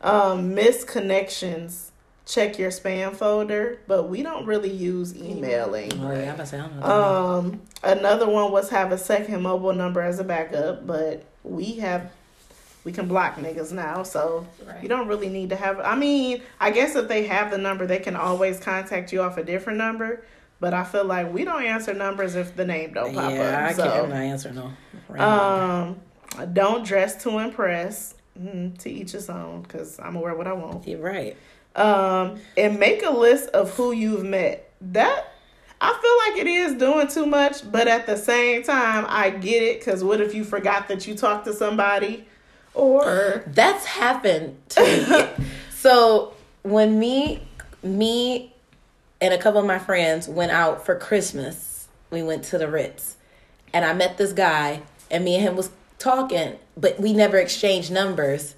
[0.00, 1.90] Um, missed connections.
[2.24, 5.92] Check your spam folder, but we don't really use emailing.
[5.94, 6.82] Oh yeah, I'm about to say, I don't know.
[6.82, 11.78] what Um, another one was have a second mobile number as a backup, but we
[11.78, 12.12] have
[12.84, 14.82] we can block niggas now, so Right.
[14.82, 15.80] you don't really need to have.
[15.80, 19.36] I mean, I guess if they have the number, they can always contact you off
[19.36, 20.22] a different number.
[20.60, 23.70] But I feel like we don't answer numbers if the name don't pop yeah, I
[23.70, 23.76] up.
[23.76, 23.80] can't.
[23.80, 24.72] I'm So, not answering no.
[25.08, 26.00] random
[26.40, 28.14] um, don't dress to impress.
[28.38, 30.86] Mm, to each his own, because I'm aware what I want.
[30.86, 31.36] You're right.
[31.74, 34.70] Um, and make a list of who you've met.
[34.80, 35.32] That
[35.80, 39.62] I feel like it is doing too much, but at the same time, I get
[39.62, 39.80] it.
[39.80, 42.28] Because what if you forgot that you talked to somebody,
[42.78, 45.46] or That's happened to me.
[45.74, 47.42] so when me,
[47.82, 48.54] me,
[49.20, 53.16] and a couple of my friends went out for Christmas, we went to the Ritz,
[53.72, 57.90] and I met this guy, and me and him was talking, but we never exchanged
[57.90, 58.54] numbers.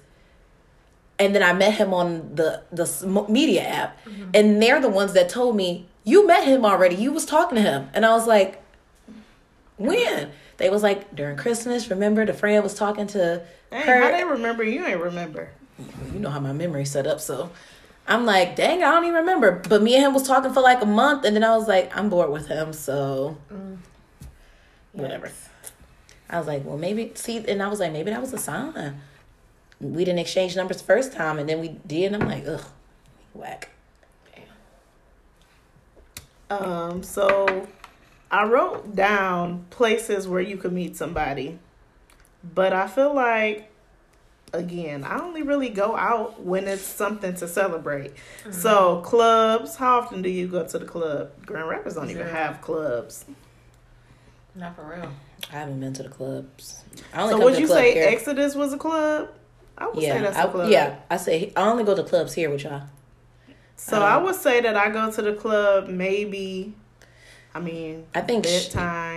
[1.17, 4.29] And then I met him on the the media app, mm-hmm.
[4.33, 6.95] and they're the ones that told me you met him already.
[6.95, 8.63] You was talking to him, and I was like,
[9.77, 10.31] when?
[10.57, 11.89] They was like during Christmas.
[11.89, 14.01] Remember, the friend was talking to Dang, her.
[14.01, 15.49] how they remember you ain't remember?
[16.13, 17.49] you know how my memory's set up, so
[18.07, 19.61] I'm like, dang, I don't even remember.
[19.67, 21.95] But me and him was talking for like a month, and then I was like,
[21.95, 23.37] I'm bored with him, so
[24.91, 25.31] whatever.
[26.29, 29.01] I was like, well, maybe see, and I was like, maybe that was a sign.
[29.79, 32.13] We didn't exchange numbers the first time, and then we did.
[32.13, 32.63] And I'm like, ugh,
[33.33, 33.69] whack.
[36.51, 37.67] Um, so
[38.29, 41.59] I wrote down places where you could meet somebody,
[42.43, 43.67] but I feel like
[44.53, 48.13] again, I only really go out when it's something to celebrate.
[48.51, 51.31] So clubs, how often do you go to the club?
[51.45, 53.23] Grand Rapids don't even have clubs.
[54.53, 55.09] Not for real.
[55.49, 56.83] I haven't been to the clubs.
[57.13, 58.07] I only So come would to the you say here.
[58.09, 59.29] Exodus was a club?
[59.77, 60.69] I would say yeah, that's a I, club.
[60.69, 60.95] yeah.
[61.09, 62.83] I say I only go to clubs here with y'all.
[63.77, 66.73] So Um, I would say that I go to the club maybe.
[67.55, 69.10] I mean, I think sh- bedtime.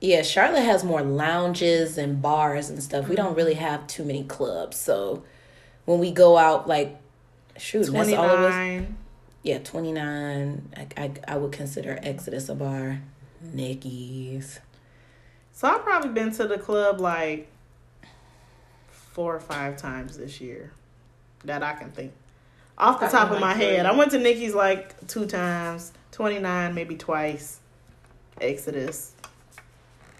[0.00, 3.08] Yeah, Charlotte has more lounges and bars and stuff.
[3.08, 3.24] We mm-hmm.
[3.24, 4.76] don't really have too many clubs.
[4.76, 5.24] So
[5.86, 6.96] when we go out, like,
[7.56, 8.86] shoot, that's all of us.
[9.42, 10.74] Yeah, 29.
[10.76, 13.00] I, I, I would consider Exodus a bar.
[13.40, 14.60] Nikki's.
[15.52, 17.48] So I've probably been to the club like
[18.90, 20.72] four or five times this year
[21.44, 22.12] that I can think.
[22.78, 23.86] Off the top of my head, three.
[23.86, 27.60] I went to Nikki's like two times, 29 maybe twice.
[28.38, 29.12] Exodus.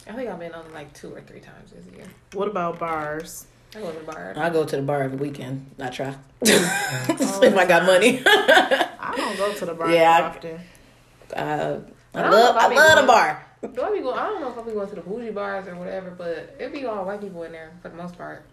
[0.09, 2.07] I think I've been on like two or three times this year.
[2.33, 3.47] What about bars?
[3.75, 4.33] I go to the bar.
[4.37, 5.67] I go to the bar every weekend.
[5.81, 6.15] I try.
[6.43, 8.23] if I got money.
[8.25, 10.61] I don't go to the bar Yeah, I- often.
[11.35, 11.81] uh,
[12.15, 13.47] I I don't love, know if I I be love the bar.
[13.75, 14.19] Do I be going?
[14.19, 16.73] I don't know if I be going to the bougie bars or whatever, but it
[16.73, 18.45] be all white people in there for the most part.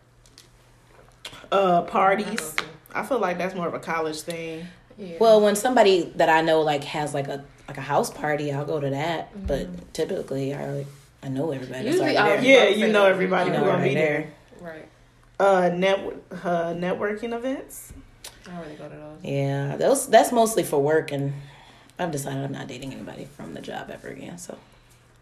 [1.51, 2.53] Uh, parties.
[2.53, 2.63] go.
[2.95, 4.65] I feel like that's more of a college thing.
[4.97, 5.17] Yeah.
[5.19, 8.65] Well, when somebody that I know like has like a like a house party, I'll
[8.65, 9.47] go to that.
[9.47, 10.87] But typically, I already,
[11.23, 11.83] I know everybody.
[11.85, 12.69] that's Usually already there.
[12.69, 13.11] Yeah, you know that.
[13.11, 14.33] everybody You who know gonna be already there.
[14.61, 14.87] right.
[15.39, 15.99] Uh, net
[16.31, 17.93] uh, networking events.
[18.45, 19.19] I don't really go to those.
[19.23, 21.33] Yeah, those that's mostly for work, and
[21.97, 24.37] I've decided I'm not dating anybody from the job ever again.
[24.37, 24.57] So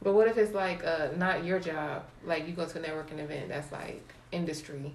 [0.02, 2.04] But what if it's like uh not your job?
[2.26, 4.92] Like you go to a networking event that's like industry.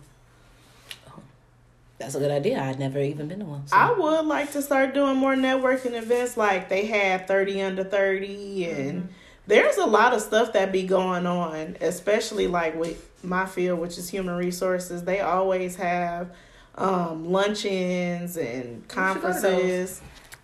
[1.98, 2.60] that's a good idea.
[2.62, 3.66] I'd never even been to one.
[3.66, 3.74] So.
[3.76, 8.64] I would like to start doing more networking events like they had 30 under 30
[8.70, 9.08] and
[9.46, 13.98] there's a lot of stuff that be going on, especially like with my field which
[13.98, 15.04] is human resources.
[15.04, 16.30] They always have
[16.76, 19.42] um luncheons and should go to those.
[19.42, 20.02] conferences.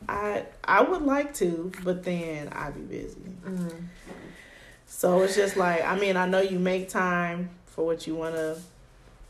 [0.09, 3.21] I I would like to, but then I'd be busy.
[3.45, 3.85] Mm.
[4.87, 8.35] So it's just like I mean, I know you make time for what you want
[8.35, 8.59] to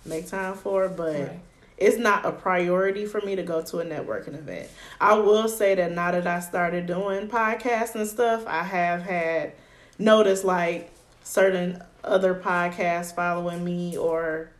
[0.05, 1.41] make time for, but Right.
[1.83, 4.69] It's not a priority for me to go to a networking event.
[5.01, 9.53] I will say that now that I started doing podcasts and stuff, I have had
[9.99, 10.91] noticed like
[11.25, 14.51] certain other podcasts following me or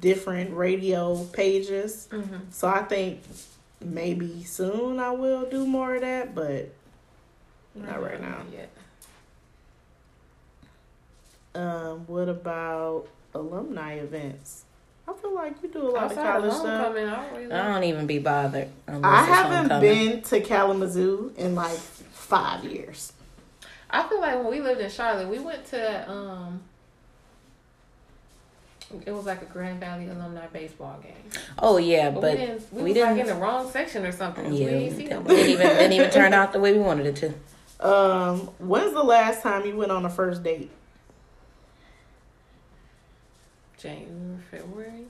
[0.00, 2.08] different radio pages.
[2.10, 2.36] Mm-hmm.
[2.50, 3.20] So I think
[3.80, 6.70] maybe soon I will do more of that, but
[7.74, 8.42] Not right now.
[8.52, 8.70] Yet.
[11.54, 14.64] um what about alumni events?
[15.12, 16.66] I feel like you do a lot Outside of of college stuff.
[16.84, 18.68] homecoming, I always I don't even be bothered.
[18.88, 23.12] I haven't been to Kalamazoo in like five years.
[23.90, 26.62] I feel like when we lived in Charlotte, we went to um
[29.06, 31.14] it was like a Grand Valley alumni baseball game.
[31.58, 34.12] Oh yeah, But, but we didn't we, we was didn't- in the wrong section or
[34.12, 34.44] something.
[34.44, 37.06] 'cause yeah, we didn't see didn't even didn't even turn out the way we wanted
[37.06, 37.34] it to.
[37.86, 40.70] Um, when's the last time you went on a first date?
[43.82, 45.04] January, February.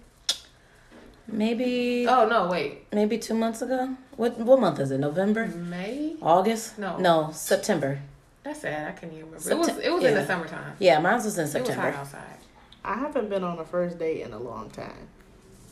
[1.28, 2.86] Maybe Oh no, wait.
[2.92, 3.96] maybe two months ago.
[4.16, 4.98] What what month is it?
[4.98, 6.16] November, May?
[6.22, 6.78] August?
[6.78, 6.96] No.
[6.96, 8.00] no September.
[8.42, 8.88] That's sad.
[8.88, 9.40] I can't even remember.
[9.40, 10.72] Septem- it was it was in the summertime.
[10.78, 11.58] Yeah, mine was in September.
[11.58, 12.20] It was hot September.
[12.22, 12.38] outside.
[12.84, 15.08] I haven't been on a first date in a long time.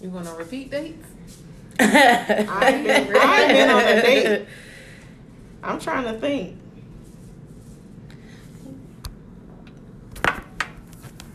[0.01, 1.07] You want to repeat dates?
[1.81, 4.47] I ain't been, I ain't been on a date.
[5.65, 6.59] I'm trying to think.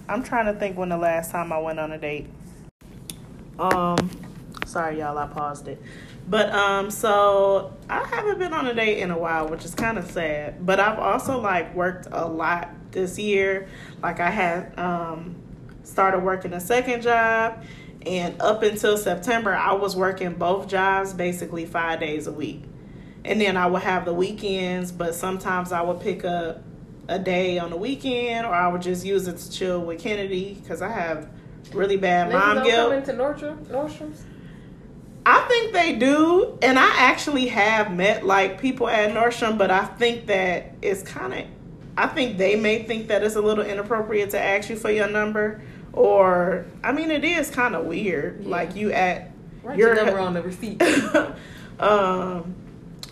[0.08, 2.28] I'm trying to think when the last time I went on a date.
[3.58, 4.10] Um,
[4.66, 5.82] sorry y'all, I paused it.
[6.28, 9.98] But um, so I haven't been on a date in a while, which is kind
[9.98, 10.66] of sad.
[10.66, 13.68] But I've also like worked a lot this year.
[14.02, 15.36] Like I had um
[15.84, 17.64] started working a second job,
[18.06, 22.64] and up until September, I was working both jobs basically five days a week.
[23.24, 26.62] And then I would have the weekends, but sometimes I would pick up
[27.08, 30.58] a day on the weekend, or I would just use it to chill with Kennedy
[30.62, 31.28] because I have
[31.74, 32.90] really bad Niggas mom don't guilt.
[32.92, 34.24] come into Nordstrom, Nordstrom's.
[35.28, 39.86] I think they do, and I actually have met like people at Nordstrom, but I
[39.86, 41.46] think that it's kind of,
[41.98, 45.08] I think they may think that it's a little inappropriate to ask you for your
[45.10, 45.62] number,
[45.94, 48.50] or I mean, it is kind of weird, Yeah.
[48.50, 49.32] like you at
[49.64, 50.80] Write your your number on the receipt.
[51.80, 52.54] um,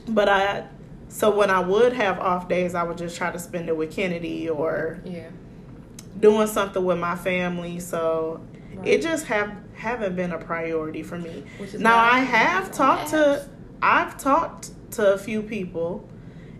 [0.07, 0.67] but I,
[1.13, 3.91] so when I would have off days, I would just try to spend it with
[3.95, 5.29] Kennedy or yeah.
[6.19, 7.79] doing something with my family.
[7.79, 8.41] So
[8.75, 8.87] Right.
[8.87, 11.43] it just have haven't been a priority for me.
[11.77, 13.47] Now I have talked to.
[13.79, 16.09] I've talked to a few people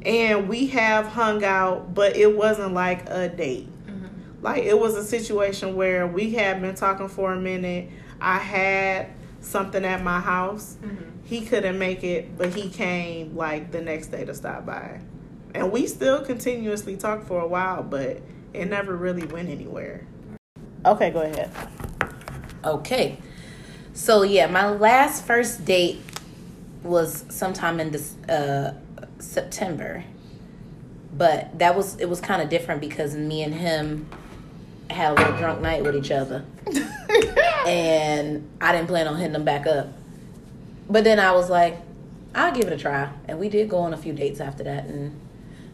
[0.06, 3.70] and we have hung out, but it wasn't like a date.
[3.88, 4.10] Mhm.
[4.44, 7.90] Like it was a situation where we had been talking for a minute.
[8.22, 9.08] I had
[9.44, 10.78] something at my house.
[10.84, 10.98] Mhm.
[11.24, 15.00] He couldn't make it, but he came like the next day to stop by.
[15.54, 18.22] And we still continuously talked for a while, but
[18.54, 20.02] it never really went anywhere.
[20.86, 21.50] Okay, go ahead.
[22.66, 23.18] Okay.
[23.94, 26.02] So yeah, my last first date
[26.84, 28.74] was sometime in this uh
[29.20, 30.04] September.
[31.16, 34.08] But that was it was kind of different because me and him
[34.94, 36.46] had a little drunk night with each other.
[37.68, 39.88] and I didn't plan on hitting them back up.
[40.90, 41.78] But then I was like,
[42.36, 43.10] I'll give it a try.
[43.28, 45.20] And we did go on a few dates after that and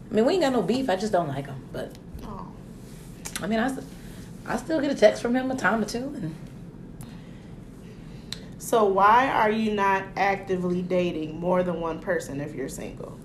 [0.10, 0.90] I mean, we ain't got no beef.
[0.90, 1.64] I just don't like him.
[1.72, 1.92] But
[2.24, 2.48] Oh.
[3.42, 3.76] I mean, I
[4.46, 6.36] I still get a text from him a time or two and
[8.58, 13.18] So why are you not actively dating more than one person if you're single?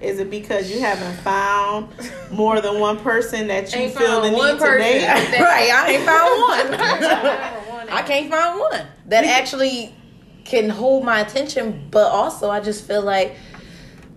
[0.00, 1.88] Is it because you haven't found
[2.30, 5.06] more than one person that you Ain't feel the need to date?
[5.40, 7.88] Right, I ain't found one.
[7.88, 9.94] I can't find one that actually
[10.44, 13.36] can hold my attention, but also I just feel like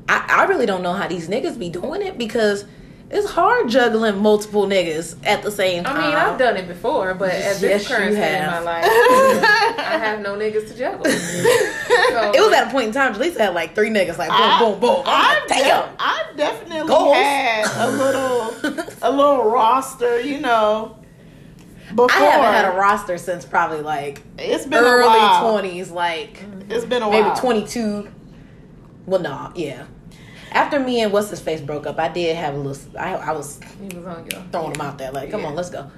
[0.09, 2.65] I, I really don't know how these niggas be doing it because
[3.11, 5.97] it's hard juggling multiple niggas at the same time.
[5.97, 8.85] I mean, I've done it before, but at Yes, this current stage in my life,
[8.85, 11.05] I have no niggas to juggle.
[12.09, 14.37] So, It was at a point in time, Jaleesa had like three niggas, like boom,
[14.39, 15.03] I- boom, boom.
[15.05, 15.89] I'm I've, like, de- damn.
[15.99, 17.15] I've definitely Goals.
[17.15, 20.95] had a little a little roster, you know.
[21.89, 26.85] Before I haven't had a roster since probably like it's been early twenties, like It's
[26.85, 27.35] been a maybe while.
[27.35, 28.09] 22
[29.07, 29.85] well no yeah
[30.51, 33.31] after me and what's his face broke up i did have a little i, I
[33.31, 35.47] was he was on throwing him out there like come Yeah.
[35.47, 35.89] on let's go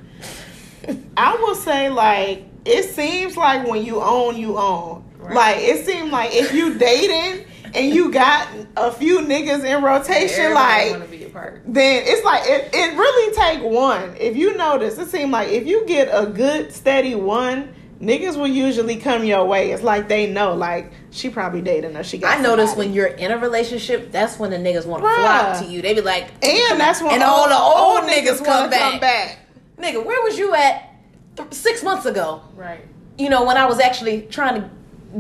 [1.16, 5.04] I will say like it seems like when you own, you own.
[5.18, 5.36] Right.
[5.36, 10.54] Like it seemed like if you dating and you got a few niggas in rotation,
[10.54, 11.62] like want to be a part.
[11.68, 14.16] then it's like it, it really take one.
[14.20, 18.48] If you notice, it seems like if you get a good steady one, niggas will
[18.48, 19.72] usually come your way.
[19.72, 22.38] It's like they know, like she probably dating or she got.
[22.38, 22.88] i noticed somebody.
[22.90, 25.16] when you're in a relationship that's when the niggas want to Bruh.
[25.22, 28.38] flock to you they be like and that's when and all the old old niggas
[28.44, 28.92] come wanna back.
[28.92, 29.40] come back.
[29.78, 30.90] nigga where was you at
[31.36, 32.86] th- six months ago Right.
[33.18, 34.70] you know, when I was actually trying to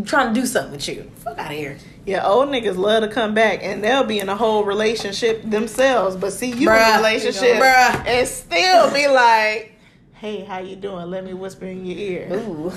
[0.06, 1.12] trying to do something with you.
[1.18, 1.78] Fuck out of here.
[2.06, 6.16] Yeah, old niggas love to come back and they'll be in a whole relationship themselves,
[6.16, 8.06] but see you in a relationship Bruh.
[8.08, 9.74] and still be like,
[10.14, 11.10] "Hey, how you doing?
[11.12, 12.72] Let me whisper in your ear." Ooh.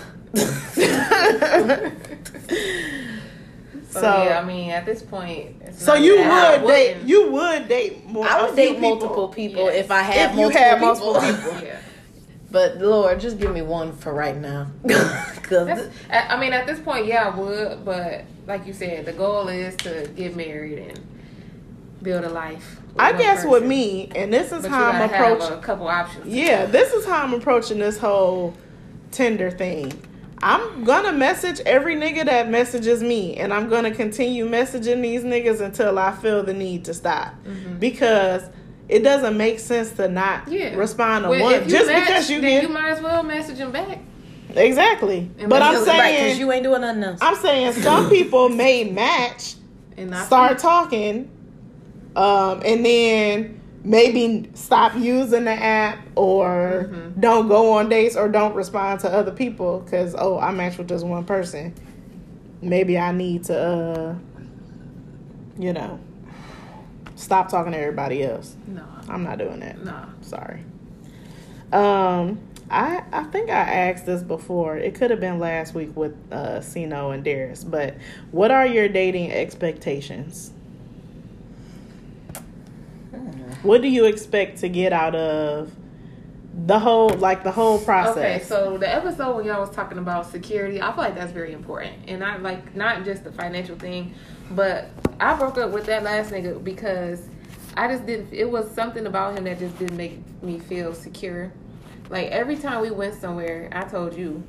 [3.91, 6.97] So, So- yeah, I mean, at this point, it's So not you that would date
[7.05, 8.27] you would date more.
[8.29, 9.85] I a would few date multiple people Yes.
[9.85, 11.13] if I had If you multiple had people.
[11.13, 11.67] multiple people.
[11.67, 11.77] Yeah.
[12.51, 14.69] But Lord, just give me one for right now.
[15.43, 19.13] Cause I I mean, at this point, yeah, I would, but like you said, the
[19.13, 21.01] goal is to get married and
[22.03, 22.77] build a life.
[22.97, 25.59] I one guess with me, and this is but how you I'm have approaching.
[25.59, 26.27] a couple options.
[26.33, 28.55] Yeah, this is how I'm approaching this whole
[29.11, 29.93] Tinder thing.
[30.45, 35.61] I'm gonna message every nigga that messages me, and I'm gonna continue messaging these niggas
[35.63, 37.35] until I feel the need to stop.
[37.79, 38.43] Because
[38.89, 40.53] it doesn't make sense to not Mm-hmm.
[40.53, 40.75] Yeah.
[40.77, 43.57] respond to Well, one just match, because you then get you might as well message
[43.57, 43.99] him back.
[44.55, 45.31] exactly.
[45.39, 47.19] And But I'm right, saying you ain't doing nothing else.
[47.23, 49.55] I'm saying some people may match,
[49.97, 51.31] And not start talking,
[52.17, 57.21] um, and then maybe stop using the app or Mm-hmm.
[57.21, 60.89] don't go on dates or don't respond to other people because oh I matched with
[60.89, 61.75] just one person.
[62.63, 64.15] Maybe I need to, uh,
[65.59, 66.01] you know,
[67.15, 68.57] stop talking to everybody else.
[68.67, 69.85] no, I'm not doing that.
[69.85, 70.07] no.
[70.23, 70.61] Sorry.
[71.73, 72.39] Um,
[72.71, 73.53] I I think I
[73.91, 74.79] asked this before.
[74.79, 77.97] It could have been last week with uh Sino and Darius, but
[78.31, 80.53] what are your dating expectations?
[83.65, 85.73] What do you expect to get out of
[86.67, 88.17] the whole like the whole process?
[88.19, 91.55] Okay, so the episode when y'all was talking about security, I feel like that's very
[91.55, 94.13] important, and I like not just the financial thing,
[94.51, 97.23] but I broke up with that last nigga because
[97.75, 98.35] I just didn't.
[98.35, 101.51] It was something about him that just didn't make me feel secure.
[102.11, 104.45] Like every time we went somewhere, I told you.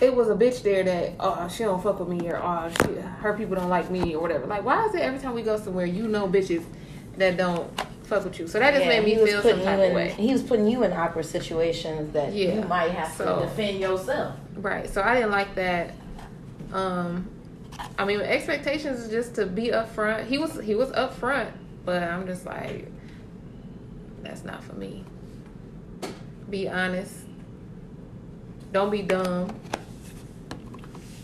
[0.00, 2.94] It was a bitch there that oh she don't fuck with me or oh she,
[3.00, 4.46] her people don't like me or whatever.
[4.46, 6.64] Like why is it every time we go somewhere you know bitches
[7.18, 7.70] that don't
[8.14, 8.46] fuck with you?
[8.46, 9.96] So that just Yeah, made me he was feel some putting type you of in,
[9.96, 10.10] way.
[10.10, 13.78] He was putting you in awkward situations that Yeah, you might have so- to defend
[13.80, 14.36] yourself.
[14.56, 14.88] Right.
[14.90, 15.94] So I didn't like that.
[16.72, 17.28] Um,
[17.98, 20.26] I mean, expectations is just to be upfront.
[20.26, 21.48] He was he was upfront,
[21.84, 22.86] but I'm just like,
[24.22, 25.04] that's not for me.
[26.50, 27.14] Be honest.
[28.72, 29.54] Don't be dumb.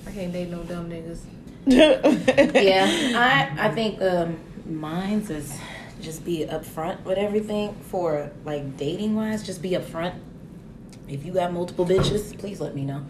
[0.07, 1.21] I can't date no dumb niggas.
[1.67, 5.53] yeah, I I think um, mine's is
[6.01, 9.45] just be upfront with everything for like dating wise.
[9.45, 10.15] Just be upfront.
[11.09, 13.03] If you got multiple bitches, please let me know.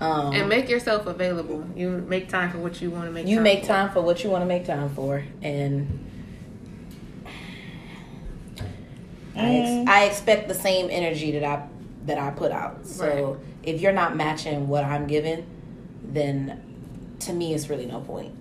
[0.00, 1.64] Um, And make yourself available.
[1.74, 3.26] You make time for what you want to make.
[3.26, 3.66] you time make for.
[3.68, 5.98] time for what you want to make time for, and
[9.34, 9.80] I, Mm.
[9.82, 11.62] ex- I expect the same energy that I
[12.04, 12.84] that I put out.
[12.84, 13.36] So Right.
[13.62, 15.44] if you're not matching what I'm giving,
[16.12, 16.60] then
[17.20, 18.32] to me, it's really no point.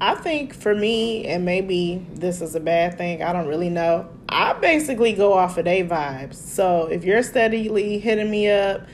[0.00, 4.08] I think for me, and maybe this is a bad thing, I don't really know.
[4.28, 6.34] I basically go off of their vibes.
[6.34, 8.86] So if you're steadily hitting me up,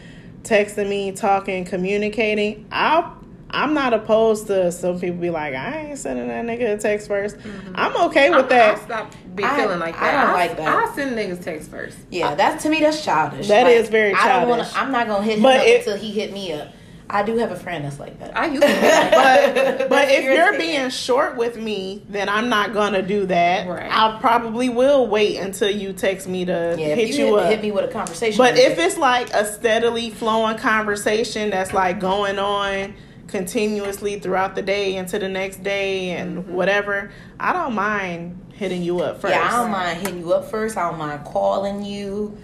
[0.43, 3.17] texting me, talking, communicating, I'll
[3.49, 7.09] I'm not opposed to some people be like, I ain't sending that nigga a text
[7.09, 7.73] 1st mm-hmm.
[7.77, 8.79] I'm okay with I, that.
[8.79, 10.15] I stopped be I- feeling like that.
[10.15, 10.69] I don't like that.
[10.91, 11.97] I send niggas text first.
[12.11, 13.47] Yeah, that's to me that's childish.
[13.49, 14.83] That That is is very I don't wanna, childish.
[14.83, 16.73] I'm not gonna hit him But up it- until he hit me up.
[17.09, 18.37] I do have a friend that's like that.
[18.37, 19.79] I used to be like that.
[19.79, 23.69] but but if you're being short with me, then I'm not gonna do that.
[23.69, 23.91] Right.
[23.91, 27.45] I probably will wait until you text me to yeah, if hit you, you, hit,
[27.45, 27.51] up.
[27.51, 28.39] hit me with a conversation.
[28.39, 32.95] But if it, it's like a steadily flowing conversation that's like going on
[33.29, 36.53] continuously throughout the day into the next day and mm-hmm.
[36.53, 39.35] whatever, I don't mind hitting you up first.
[39.35, 40.77] yeah, I don't mind hitting you up first.
[40.77, 42.37] I don't mind calling you.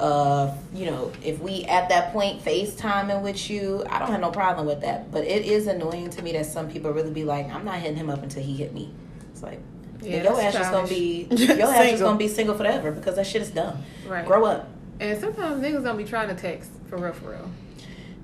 [0.00, 4.30] Uh, you know, if we at that point FaceTiming with you, I don't have no
[4.30, 5.10] problem with that.
[5.12, 7.96] But it is annoying to me that some people really be like, I'm not hitting
[7.96, 8.92] him up until he hit me.
[9.30, 9.60] It's like
[10.00, 12.06] Yeah, your that's ass just gonna be your ass just Single.
[12.08, 13.82] gonna be single forever because that shit is dumb.
[14.08, 14.24] Right.
[14.26, 14.68] Grow up.
[15.00, 17.50] And sometimes niggas don't be trying to text for real, for real.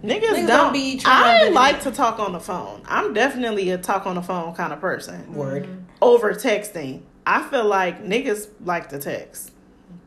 [0.03, 2.83] Niggas, Niggas don't, don't be trying I to- like to talk on the phone.
[2.87, 5.35] I'm definitely a talk on the phone kind of person.
[5.35, 5.68] Word.
[6.01, 7.03] Over texting.
[7.27, 9.53] I feel like niggas like to text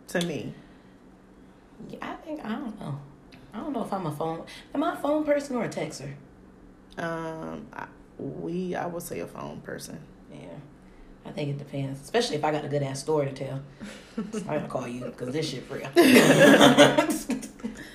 [0.09, 0.53] to me.
[1.87, 2.99] Yeah, I think I don't know.
[3.53, 4.43] I don't know if I'm a phone.
[4.73, 6.13] Am I a phone person or a texter?
[6.97, 9.99] Um, I, we, I would say a phone person.
[10.31, 10.47] Yeah,
[11.25, 12.01] I think it depends.
[12.01, 13.61] Especially if I got a good ass story to tell.
[14.17, 15.89] I'm gonna call you because this shit for real.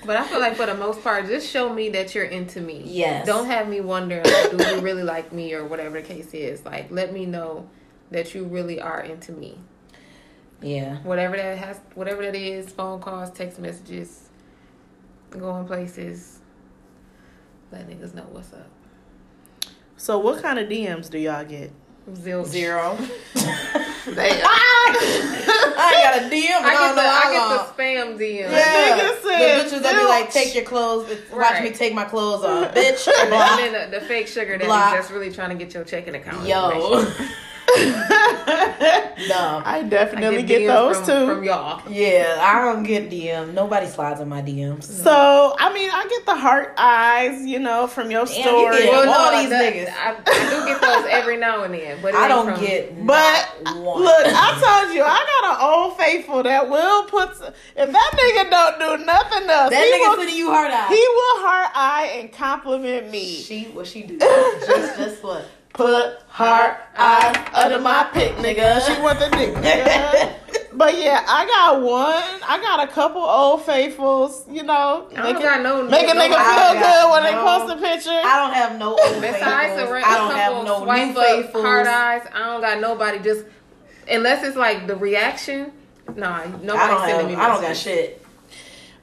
[0.05, 2.83] But I feel like for the most part, just show me that you're into me.
[2.85, 3.25] Yes.
[3.25, 6.63] Don't have me wondering, like, do you really like me or whatever the case is.
[6.63, 7.67] Like, let me know
[8.11, 9.57] that you really are into me.
[10.61, 14.29] Yeah, Whatever that has, whatever that is, phone calls, text messages,
[15.29, 16.39] going places.
[17.71, 18.67] let niggas know what's up.
[19.97, 21.71] So, what kind of DMs do y'all get?
[22.11, 22.47] Zilch.
[22.47, 22.97] Zero.
[24.05, 26.61] They, I got a DM.
[26.61, 28.51] I get the I I get the spam DM.
[28.51, 31.63] Yeah, Nigga the said, bitches that be like, take your clothes, watch Right.
[31.63, 33.07] me take my clothes off, bitch.
[33.21, 33.57] And Block.
[33.57, 34.93] then the, the fake sugar daddy Block.
[34.93, 36.47] that's really trying to get your checking account.
[36.47, 37.35] Yo, information.
[39.27, 39.61] no.
[39.65, 41.25] I I definitely get get, those from, too.
[41.27, 41.81] from y'all.
[41.91, 43.53] Yeah, I don't get DM.
[43.53, 44.83] Nobody slides on my DMs.
[44.83, 48.77] so, I mean, I get the heart eyes, you know, from your Damn, story.
[48.77, 49.89] get Well, all no, these the- niggas.
[49.93, 53.49] I, I do get those every now and then, but I don't from- get But
[53.65, 54.01] uh, one.
[54.03, 54.51] look, I
[54.83, 57.29] told you, I got an old faithful that will put.
[57.31, 60.71] s- If that nigga don't do nothing else, that he nigga will, sending you hard
[60.71, 60.87] eye.
[60.87, 63.35] he will heart eye and compliment me.
[63.41, 64.17] she what she do?
[64.19, 65.45] just just what?
[65.75, 68.81] Put heart eyes under my pick, nigga.
[68.85, 70.33] She want the dick, nigga.
[70.77, 72.41] But yeah, I got one.
[72.45, 74.43] I got a couple old faithfuls.
[74.51, 77.31] You know, I don't got no- make a nigga I feel got good when they
[77.31, 78.09] post a picture.
[78.11, 79.39] I don't have no old Besides
[79.71, 79.89] faithfuls.
[79.89, 81.63] a, re- I don't have no swipe new up faithfuls.
[81.63, 83.45] hard eyes, I don't got nobody just
[84.11, 85.71] unless it's like the reaction.
[86.13, 87.29] Nah, I nobody sending have.
[87.29, 87.35] me.
[87.35, 88.24] I don't got shit.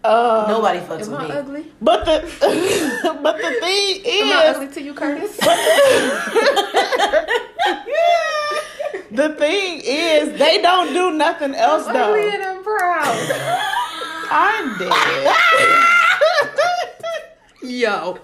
[0.04, 1.30] Um, Nobody fucks Am with I me.
[1.30, 1.72] ugly?
[1.80, 2.20] But the
[3.22, 5.36] but the thing Am I is, ugly to you, Curtis?
[9.10, 12.30] the thing is, they don't do nothing else I'm ugly though.
[12.30, 13.30] and I'm proud.
[14.30, 15.36] I'm dead.
[17.62, 18.18] Yo,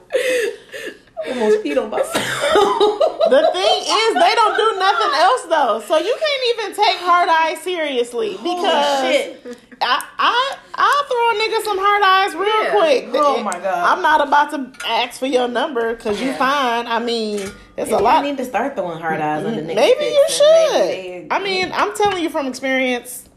[1.27, 3.05] almost peed on myself.
[3.29, 5.83] The thing is, they don't do nothing else though.
[5.87, 9.45] So you can't even take hard eyes seriously because shit.
[9.83, 12.71] I I I'll throw a nigga some hard eyes real Yeah.
[13.11, 13.23] quick.
[13.23, 13.67] Oh, my God.
[13.97, 16.87] I'm not about to ask for your number because you fine.
[16.87, 18.25] I mean, it's a lot.
[18.25, 19.75] need to start throwing hard eyes on the niggas.
[19.75, 20.79] Maybe you should.
[20.81, 23.29] maybe I mean, I'm telling you from experience.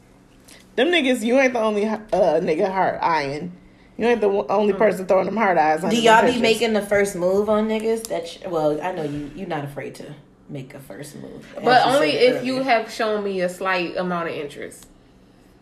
[0.77, 1.99] Them niggas, you ain't the only uh,
[2.39, 3.51] nigga hard eyeing.
[4.01, 5.81] You ain't the only person throwing them hard eyes.
[5.81, 8.07] do y'all be making the first move on niggas?
[8.07, 9.29] That sh- well, I know you.
[9.35, 10.15] You're not afraid to
[10.49, 12.41] make a first move, But only if earlier.
[12.41, 14.87] you have shown me a slight amount of interest.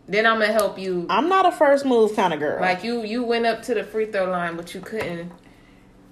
[0.08, 1.04] Then I'm gonna help you.
[1.10, 2.62] I'm not a first move kind of girl.
[2.62, 5.30] Like you, you went up to the free throw line, but you couldn't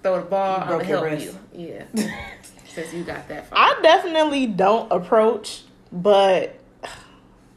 [0.03, 0.61] throw the ball.
[0.61, 1.35] I'm gonna help wrist.
[1.55, 1.83] you.
[1.95, 2.11] Yeah,
[2.67, 3.59] since you got that far.
[3.59, 6.61] I definitely don't approach, but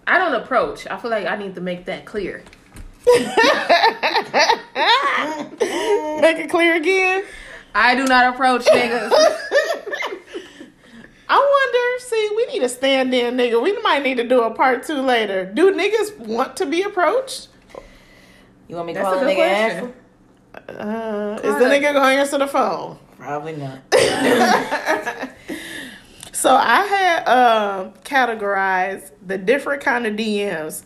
[0.07, 0.87] I don't approach.
[0.87, 2.41] I feel like I need to make that clear.
[6.21, 7.23] make it clear again.
[7.73, 9.11] I do not approach niggas.
[11.29, 11.99] I wonder.
[12.05, 13.61] See, we need a stand-in nigga.
[13.61, 15.45] We might need to do a part two later.
[15.45, 17.47] Do niggas want to be approached?
[18.67, 19.93] You want me to That's call a a good nigga question.
[20.53, 20.75] Ashley?
[20.77, 21.69] Uh, is the her.
[21.71, 22.97] nigga going to answer the phone?
[23.17, 23.79] Probably not.
[26.33, 30.81] So I had um categorized the different kind of DMs,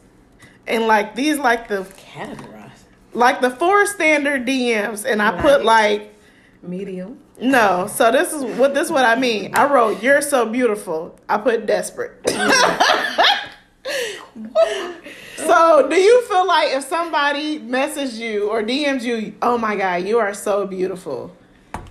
[0.67, 2.71] and like these, like the Categorize.
[3.13, 6.13] like the four standard DMs, and I put like
[6.61, 7.19] Medium.
[7.39, 7.87] no.
[7.87, 9.55] So this is what this is what I mean.
[9.55, 12.13] I wrote "You're so beautiful." I put desperate.
[15.37, 20.03] so do you feel like if somebody messaged you or DMs you, oh my god,
[20.03, 21.35] you are so beautiful?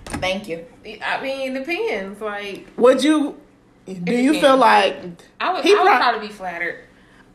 [0.05, 0.65] Thank you.
[1.03, 2.21] I mean, it depends.
[2.21, 3.39] Like Would you?
[3.85, 4.39] Do you depends.
[4.39, 6.85] feel like I would, I would prob- probably be flattered.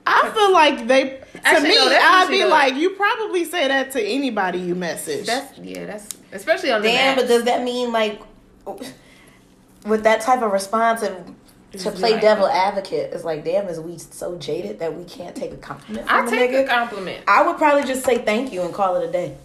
[0.07, 3.68] I feel like they to Actually, me, no, I'd be the- like, you probably say
[3.68, 5.26] that to anybody you message.
[5.26, 5.86] That's yeah.
[5.86, 8.20] That's especially on the Damn, but does that mean like
[9.86, 11.34] with that type of response and
[11.72, 15.05] to Just play like- devil advocate, it's like, damn, is we so jaded that we
[15.05, 16.64] can't take a compliment I from a take nigga?
[16.64, 17.24] a compliment.
[17.28, 19.36] I would probably just say thank you and call it a day.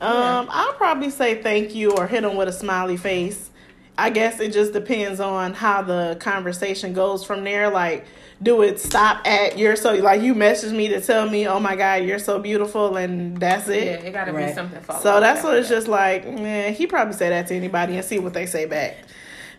[0.00, 3.50] um, I'll probably say thank you or hit them with a smiley face.
[3.98, 7.70] I guess it just depends on how the conversation goes from there.
[7.70, 8.06] Like,
[8.42, 11.74] do it stop at you're so like you message me to tell me, oh my
[11.76, 13.84] god, you're so beautiful, and that's it.
[13.84, 14.04] Yeah, it.
[14.04, 14.48] it got to Right.
[14.48, 14.80] be something.
[14.82, 15.74] followed So that's what it's that.
[15.76, 16.26] just like.
[16.26, 18.96] Man, he probably say that to anybody and see what they say back.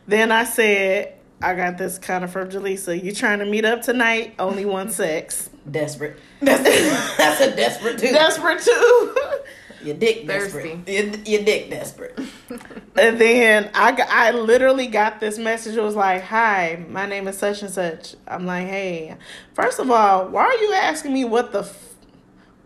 [0.07, 3.03] Then I said, I got this kind of from Jaleesa.
[3.03, 4.35] You trying to meet up tonight?
[4.39, 5.49] Only one sex.
[5.69, 6.17] Desperate.
[6.41, 8.11] That's, that's a desperate too.
[8.11, 9.15] Desperate too.
[9.87, 10.75] Your dick Thirsty.
[10.75, 10.87] desperate.
[10.87, 12.19] Your, your dick desperate.
[12.97, 15.75] and then I I literally got this message.
[15.75, 19.15] It was like, "Hi, my name is such and such." I'm like, "Hey,
[19.53, 21.95] first of all, why are you asking me what the, f-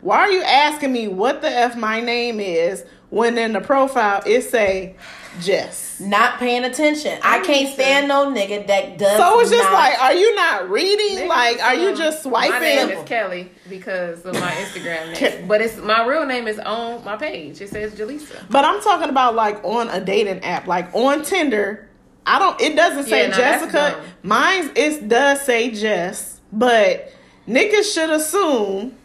[0.01, 4.23] why are you asking me what the f my name is when in the profile
[4.25, 4.95] it say
[5.39, 7.19] Jess?" Not paying attention.
[7.23, 9.17] I can't stand no nigga that does.
[9.17, 11.19] So it's just not- like, are you not reading?
[11.19, 12.97] Niggas, like, are you um, just My name swiping?
[12.97, 17.17] is Kelly because of my Instagram name, but it's my real name is on my
[17.17, 17.61] page.
[17.61, 18.49] It says Jaleesa.
[18.49, 21.87] But I'm talking about like on a dating app, like on Tinder.
[22.25, 22.59] I don't.
[22.59, 23.71] It doesn't say Yeah, no, Jessica.
[23.97, 24.01] dumb.
[24.23, 27.11] Mine it does say Jess, but
[27.47, 28.95] niggas should assume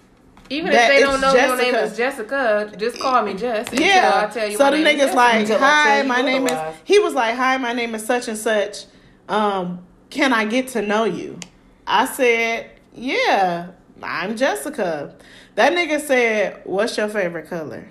[0.51, 3.69] Even that if they don't know your name is Jessica, just call me Jess.
[3.69, 4.27] Until Yeah.
[4.29, 5.17] I tell you so my the name nigga's Jessica.
[5.17, 8.05] like, Until I tell "Hi, my name is." He was like, "Hi, my name is
[8.07, 8.85] such and such.
[9.29, 9.81] Um,
[10.11, 11.39] can I get to know you?"
[11.87, 13.69] I said, "Yeah,
[14.03, 15.15] I'm Jessica."
[15.57, 17.89] That nigga said, "What's your favorite color?"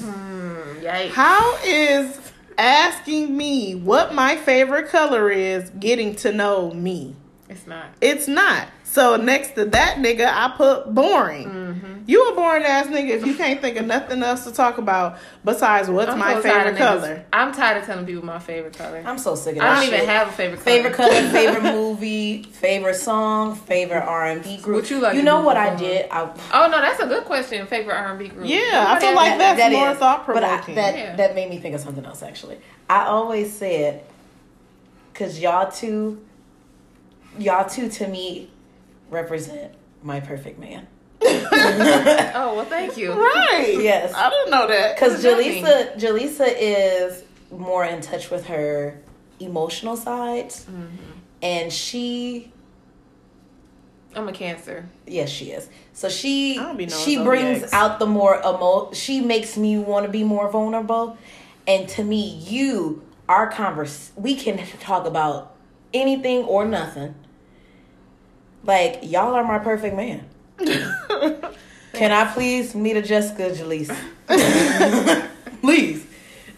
[0.00, 1.10] Hmm, yikes.
[1.10, 2.18] How is
[2.58, 7.16] asking me what my favorite color is getting to know me?
[7.48, 7.86] It's not.
[8.00, 8.68] It's not.
[8.90, 11.46] So next to that nigga, I put boring.
[11.48, 12.02] Mm-hmm.
[12.08, 15.16] You a boring ass nigga if you can't think of nothing else to talk about
[15.44, 17.24] besides what's I'm my so favorite color.
[17.32, 19.00] I'm tired of telling people my favorite color.
[19.06, 19.94] I'm so sick of I don't shit.
[19.94, 20.74] even have a favorite color.
[20.76, 24.82] Favorite color, favorite movie, favorite song, favorite R and B group.
[24.82, 26.08] What you like You know what I did?
[26.10, 26.22] I,
[26.52, 27.64] Oh no, that's a good question.
[27.68, 28.48] Favorite R&B group.
[28.48, 29.56] Yeah, I feel has like that.
[29.56, 29.98] that's more is.
[29.98, 30.74] thought But I, provoking.
[30.74, 31.14] that Yeah.
[31.14, 32.58] that made me think of something else actually.
[32.88, 34.02] I always said,
[35.14, 36.20] cause y'all two,
[37.38, 38.50] y'all two to me
[39.10, 40.86] represent my perfect man.
[42.32, 43.12] Oh well, thank you.
[43.12, 43.76] Right.
[43.80, 44.14] Yes.
[44.14, 44.96] I didn't know that.
[44.96, 45.98] Cause does that?
[45.98, 48.98] Jaleesa, Jaleesa is more in touch with her
[49.40, 50.86] emotional sides, Mm-hmm.
[51.42, 52.52] and she
[54.14, 54.88] I'm a Cancer.
[55.06, 55.68] Yes, she is.
[55.92, 57.72] So she I don't be knowing she brings zodiacs.
[57.74, 58.92] out the more emo.
[58.92, 61.18] She makes me want to be more vulnerable,
[61.66, 64.10] and to me, you our converse.
[64.16, 65.54] We can talk about
[65.92, 67.14] anything or nothing.
[68.64, 70.24] Like y'all are my perfect man.
[71.92, 73.96] Can I please meet a Jessica Jaleesa?
[75.60, 76.06] please.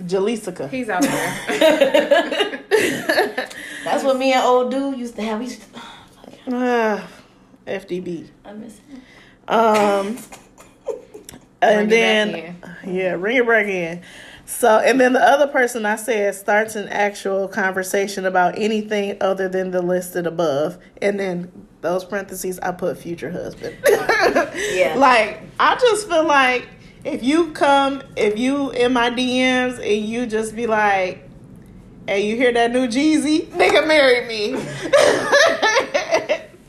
[0.03, 0.68] Jaleesica.
[0.68, 2.61] He's out there.
[3.84, 5.38] That's what me and old dude used to have.
[5.38, 5.80] We used to,
[6.53, 7.09] Ah,
[7.66, 8.28] FDB.
[8.44, 9.03] I miss him.
[9.48, 10.18] Um,
[11.61, 14.03] and Bring it then back yeah, bring it back in.
[14.44, 19.48] So, and then the other person I said starts an actual conversation about anything other
[19.48, 21.50] than the listed above, and then
[21.83, 23.76] those parentheses I put future husband.
[24.72, 24.95] Yeah.
[24.97, 26.66] like I just feel like
[27.05, 31.28] if you come, if you in my DMs and you just be like,
[32.07, 33.47] "Hey, you hear that new Jeezy?
[33.49, 34.53] Nigga, marry me."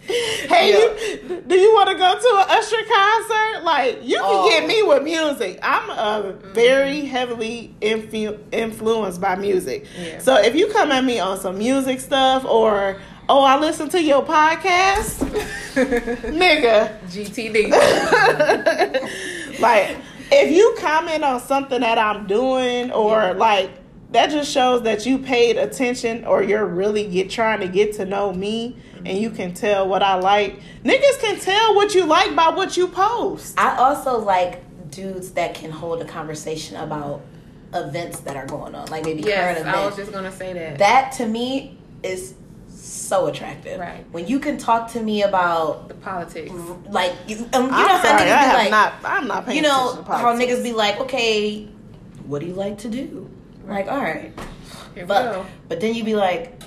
[0.06, 3.64] hey, you, do you want to go to an Usher concert?
[3.64, 4.50] Like, you can Oh.
[4.50, 5.60] get me with music.
[5.62, 9.86] I'm uh, very heavily influ- influenced by music.
[9.98, 10.20] Yeah.
[10.20, 13.00] So if you come at me on some music stuff or,
[13.30, 15.20] oh, I listen to your podcast,
[15.74, 17.00] nigga.
[17.08, 17.70] GTD.
[19.60, 19.98] like,
[20.32, 23.72] if you comment on something that I'm doing or like,
[24.12, 28.06] that just shows that you paid attention or you're really get trying to get to
[28.06, 30.60] know me and you can tell what I like.
[30.84, 33.60] Niggas can tell what you like by what you post.
[33.60, 34.62] I also like
[34.92, 37.22] dudes that can hold a conversation about
[37.74, 39.78] events that are going on, like maybe current yes, events.
[39.78, 40.78] I was just gonna say that.
[40.78, 42.36] that to me is
[42.84, 43.80] so attractive.
[43.80, 44.06] Right.
[44.12, 46.52] When you can talk to me about the politics.
[46.90, 48.94] like you, um, you know I'm how sorry, niggas be I have like not.
[49.04, 51.66] I'm not paying you know to how niggas be like, okay,
[52.26, 53.30] what do you like to do?
[53.66, 54.34] Like, all right,
[54.94, 55.46] Here but go.
[55.70, 56.62] but then you be like,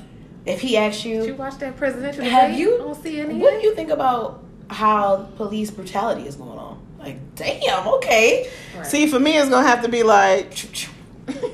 [0.46, 2.80] if he asks Did you you, watch that presidential have debate you?
[2.82, 3.38] on CNN?
[3.38, 6.80] What do you think about how police brutality is going on?
[6.98, 8.50] Like, damn, okay.
[8.74, 8.86] Right.
[8.86, 10.50] See, for me, it's gonna have to be like,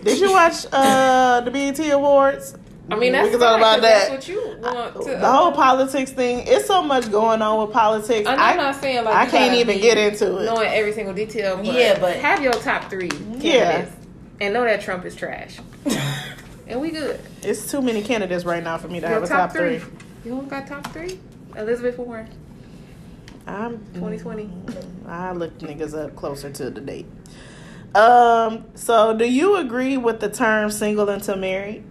[0.04, 2.54] did you watch uh the BET Awards?
[2.92, 4.08] I mean, that's we can talk fine, about 'cause that.
[4.10, 5.10] That's what you want to.
[5.16, 6.44] the whole politics thing.
[6.46, 8.28] It's so much going on with politics.
[8.28, 10.44] I'm I, not saying like I can't even get into it.
[10.44, 11.56] knowing every single detail.
[11.56, 13.86] But Yeah, but- have your top three Yeah.
[14.40, 15.58] and know that Trump is trash,
[16.68, 17.18] and we good.
[17.42, 19.80] It's too many candidates right now for me to Your have a top three.
[20.24, 21.18] You don't got top three?
[21.56, 22.28] Elizabeth Warren,
[23.46, 24.48] I'm 2020.
[25.08, 27.06] I looked niggas up closer to the date.
[27.94, 28.64] Um.
[28.74, 31.84] So, do you agree with the term "single until married"?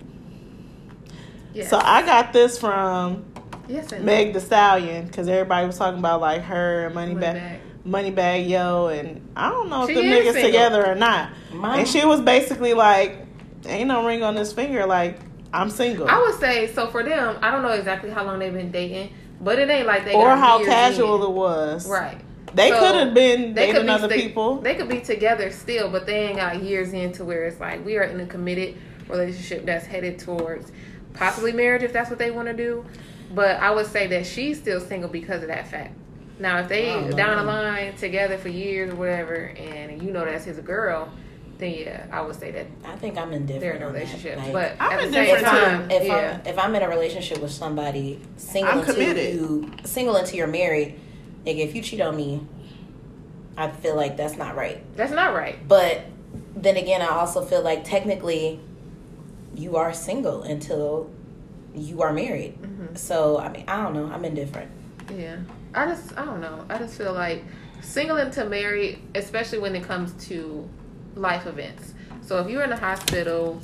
[1.54, 1.70] Yes.
[1.70, 3.26] So I got this from
[3.68, 7.86] yes, Meg Thee Stallion because everybody was talking about like her and Money Bag, Moneybagg.
[7.86, 10.44] Money Bag Yo, and I don't know if She the niggas single.
[10.44, 11.30] together or not.
[11.54, 13.18] My- And she was basically like,
[13.66, 14.86] "Ain't no ring on this finger.
[14.86, 15.20] Like
[15.54, 17.38] I'm single." I would say so for them.
[17.42, 20.26] I don't know exactly how long they've been dating, but it ain't like they or
[20.28, 21.32] got how casual in.
[21.32, 21.90] it was.
[21.90, 22.18] Right.
[22.54, 24.56] They So, could have been They dating could be other sta- people.
[24.62, 27.98] They could be together still, but they ain't got years into where it's like we
[27.98, 28.76] are in a committed
[29.08, 30.72] relationship that's headed towards
[31.14, 32.86] possibly marriage if that's what they want to do.
[33.34, 35.96] But I would say that she's still single because of that fact.
[36.40, 40.26] Now, if they I down the line together for years or whatever, and you know
[40.26, 41.10] that's his girl,
[41.60, 43.62] then yeah, I would say that I think I'm indifferent.
[43.62, 44.38] they're in a relationship.
[44.38, 45.62] Like, but I'm at the same indifferent, too.
[45.62, 49.36] time, if yeah, I'm if I'm in a relationship with somebody single I'm until committed.
[49.36, 51.00] you single until you're married,
[51.46, 52.46] nigga, if you cheat on me,
[53.56, 54.84] I feel like that's not right.
[54.98, 55.56] that's not right.
[55.68, 56.06] But
[56.56, 58.60] then again, I also feel like technically
[59.56, 61.10] you are single until
[61.74, 62.62] you are married.
[62.62, 62.96] Mm-hmm.
[62.96, 64.06] So I mean, I don't know.
[64.08, 64.72] I'm indifferent.
[65.16, 65.38] Yeah.
[65.74, 66.66] I just I don't know.
[66.70, 67.44] I just feel like
[67.82, 70.68] single into married, especially when it comes to
[71.16, 71.94] life events.
[72.22, 73.62] So if you're in a hospital,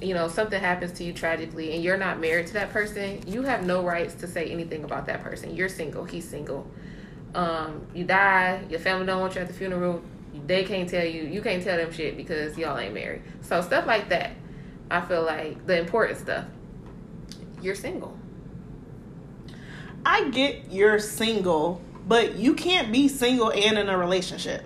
[0.00, 3.42] you know, something happens to you tragically and you're not married to that person, you
[3.42, 5.56] have no rights to say anything about that person.
[5.56, 6.70] You're single, he's single.
[7.34, 10.02] Um, you die, your family don't want you at the funeral,
[10.46, 13.22] they can't tell you, you can't tell them shit because y'all ain't married.
[13.42, 14.32] So stuff like that,
[14.90, 16.44] I feel like the important stuff.
[17.60, 18.16] You're single.
[20.04, 24.64] I get you're single, but you can't be single and in a relationship.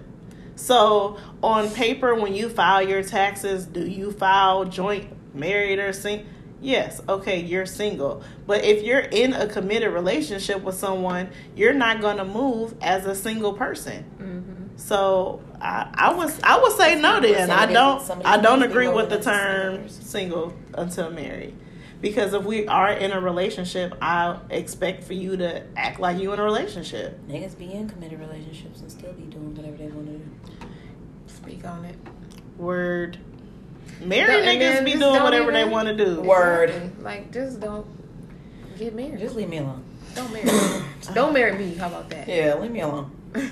[0.57, 6.27] So on paper, when you file your taxes, do you file joint married or single?
[6.61, 8.23] Yes, okay, you're single.
[8.47, 13.07] But if you're in a committed relationship with someone, you're not going to move as
[13.07, 14.05] a single person.
[14.19, 14.77] Mm-hmm.
[14.77, 17.21] So I, I was I would say no.
[17.21, 21.57] Then I don't I don't agree with the term single until married.
[22.01, 26.33] Because if we are in a relationship, I expect for you to act like you
[26.33, 27.21] in a relationship.
[27.29, 30.67] Niggas be in committed relationships and still be doing whatever they want to do.
[31.27, 31.97] Speak on it.
[32.57, 33.19] Word.
[34.01, 36.23] Married Don't- niggas be doing whatever they want to do.
[36.23, 37.03] Word.
[37.03, 37.87] Like, just don't
[38.79, 39.19] get married.
[39.19, 39.85] Just leave me alone.
[40.15, 40.85] don't marry me.
[41.13, 41.75] don't marry me.
[41.75, 42.27] How about that?
[42.27, 43.11] Yeah, leave me alone.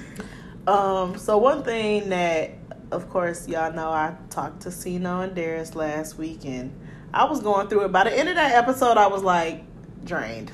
[0.68, 2.50] Um, so one thing that,
[2.90, 6.78] of course, y'all know I talked to Sino and Darius last weekend.
[7.12, 7.92] I was going through it.
[7.92, 9.64] By the end of that episode, I was like
[10.04, 10.52] drained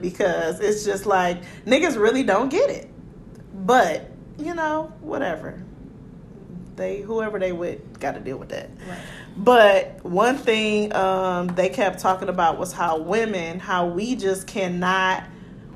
[0.00, 2.88] because it's just like niggas really don't get it.
[3.52, 5.62] But you know, whatever.
[6.76, 8.70] They whoever they with got to deal with that.
[8.88, 8.98] Right.
[9.36, 15.24] But one thing um, they kept talking about was how women, how we just cannot,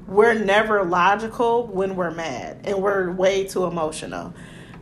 [0.06, 4.34] we're never logical when we're mad and we're way too emotional.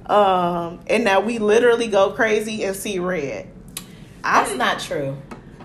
[0.06, 3.48] Um, and now we literally go crazy and see red.
[4.22, 5.16] That's not true.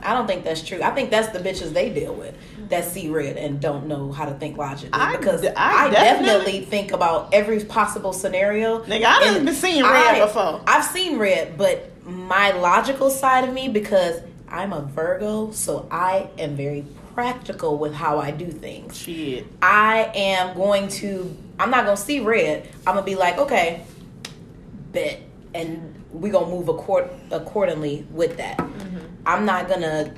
[0.04, 0.82] I don't think that's true.
[0.84, 2.36] I think that's the bitches they deal with
[2.70, 4.92] that see red and don't know how to think logically.
[4.94, 8.84] I- because I I, definitely- definitely, think about every possible scenario.
[8.84, 10.62] Nigga, I And been seen red I- before.
[10.68, 16.30] I've seen red, but my logical side of me, because I'm a Virgo, so I
[16.38, 16.86] am very
[17.18, 18.96] practical with how I do things.
[18.96, 19.48] Shit.
[19.60, 21.36] I am going to.
[21.58, 22.70] I'm not gonna see red.
[22.86, 23.84] I'm gonna be like, okay,
[24.92, 25.22] bet,
[25.56, 28.64] and we're gonna move accord accordingly with that.
[29.26, 30.14] I'm not gonna.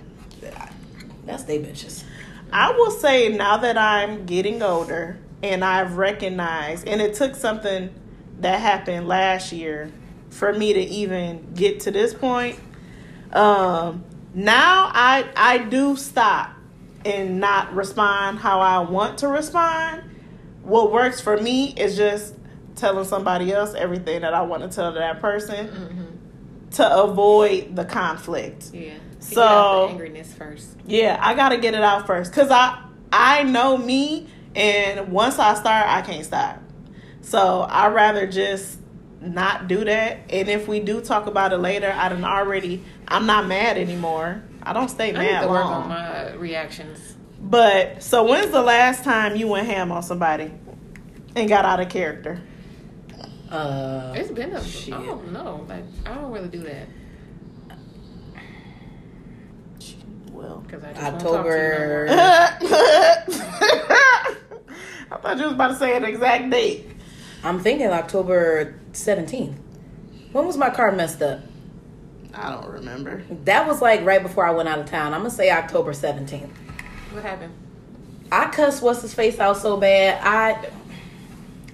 [1.25, 2.03] That's they bitches.
[2.51, 7.95] I will say now that I'm getting older and I've recognized, and it took something
[8.41, 9.89] that happened last year
[10.31, 12.59] for me to even get to this point.
[13.31, 16.58] Um, now I I do stop
[17.09, 20.03] and not respond how I want to respond.
[20.63, 22.35] What works for me is just
[22.75, 26.69] telling somebody else everything that I want to tell to that person mm-hmm.
[26.71, 28.71] to avoid the conflict.
[28.73, 28.93] Yeah.
[29.19, 30.77] So- angriness first.
[30.85, 35.55] Yeah, I gotta get it out first because I I know me, and once I
[35.55, 36.61] start, I can't stop.
[37.21, 38.79] So I rather just
[39.21, 40.19] not do that.
[40.29, 42.83] And if we do talk about it later, I done already.
[43.07, 44.43] I'm not mad anymore.
[44.63, 45.83] I don't stay I need mad to work long.
[45.83, 47.15] on my reactions.
[47.41, 50.51] But so when's the last time you went ham on somebody
[51.35, 52.41] and got out of character?
[53.49, 54.63] Uh, It's been a.
[54.63, 54.93] Shit.
[54.93, 55.65] I don't know.
[55.67, 56.87] Like I don't really do that
[60.31, 62.75] Well, because I just October- Won't talk to you no.
[65.11, 66.85] I thought you was about to say an exact date.
[67.43, 69.55] I'm thinking October 17th.
[70.31, 71.39] When was my car messed up?
[72.33, 73.23] I don't remember.
[73.45, 75.13] That was like right before I went out of town.
[75.13, 76.49] I'm gonna say October 17th.
[77.11, 77.53] What happened?
[78.31, 80.21] I cussed what's his face out so bad.
[80.23, 80.69] I,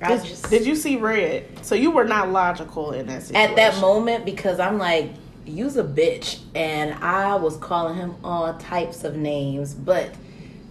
[0.01, 1.65] I Did, just did you see red?
[1.65, 3.49] So you were not logical in that situation.
[3.49, 5.11] at that moment because I'm like,
[5.45, 10.11] you's a bitch, and I was calling him all types of names, but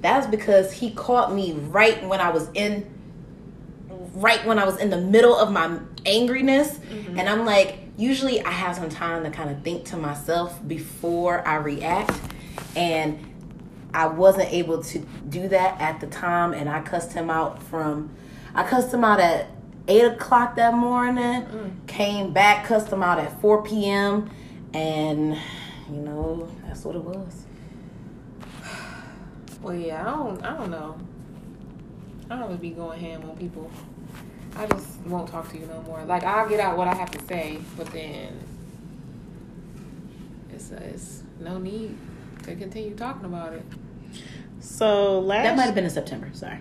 [0.01, 2.91] that's because he caught me right when I was in,
[4.15, 7.19] right when I was in the middle of my angriness, mm-hmm.
[7.19, 11.47] and I'm like, usually I have some time to kind of think to myself before
[11.47, 12.19] I react,
[12.75, 13.19] and
[13.93, 18.11] I wasn't able to do that at the time, and I cussed him out from,
[18.55, 19.49] I cussed him out at
[19.87, 21.43] eight o'clock that morning.
[21.43, 21.87] Mm.
[21.87, 24.31] Came back, cussed him out at four p.m.
[24.73, 25.39] And
[25.89, 27.45] you know that's what it was.
[29.63, 30.45] Well, yeah, I don't.
[30.45, 30.99] I don't know.
[32.29, 33.71] I don't really be going ham on people.
[34.57, 36.05] I just won't talk to you no more.
[36.05, 38.39] Like I'll get out what I have to say, but then
[40.53, 41.97] it's it's no need
[42.45, 43.65] to continue talking about it.
[44.61, 46.31] So last That might have been in September.
[46.33, 46.61] Sorry.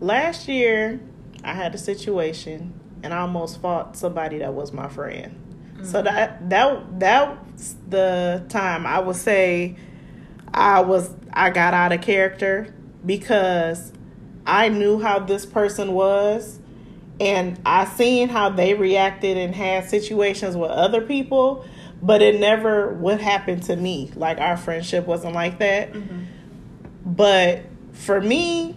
[0.00, 1.00] last year,
[1.44, 5.38] I had a situation and I almost fought somebody that was my friend.
[5.82, 6.04] So mm-hmm.
[6.04, 9.76] that that that's the time I would say
[10.54, 12.72] I was I got out of character
[13.04, 13.92] because
[14.46, 16.60] I knew how this person was
[17.22, 21.64] and I seen how they reacted and had situations with other people,
[22.02, 24.10] but it never would happen to me.
[24.16, 25.92] Like our friendship wasn't like that.
[25.92, 26.24] Mm-hmm.
[27.06, 27.62] But
[27.92, 28.76] for me,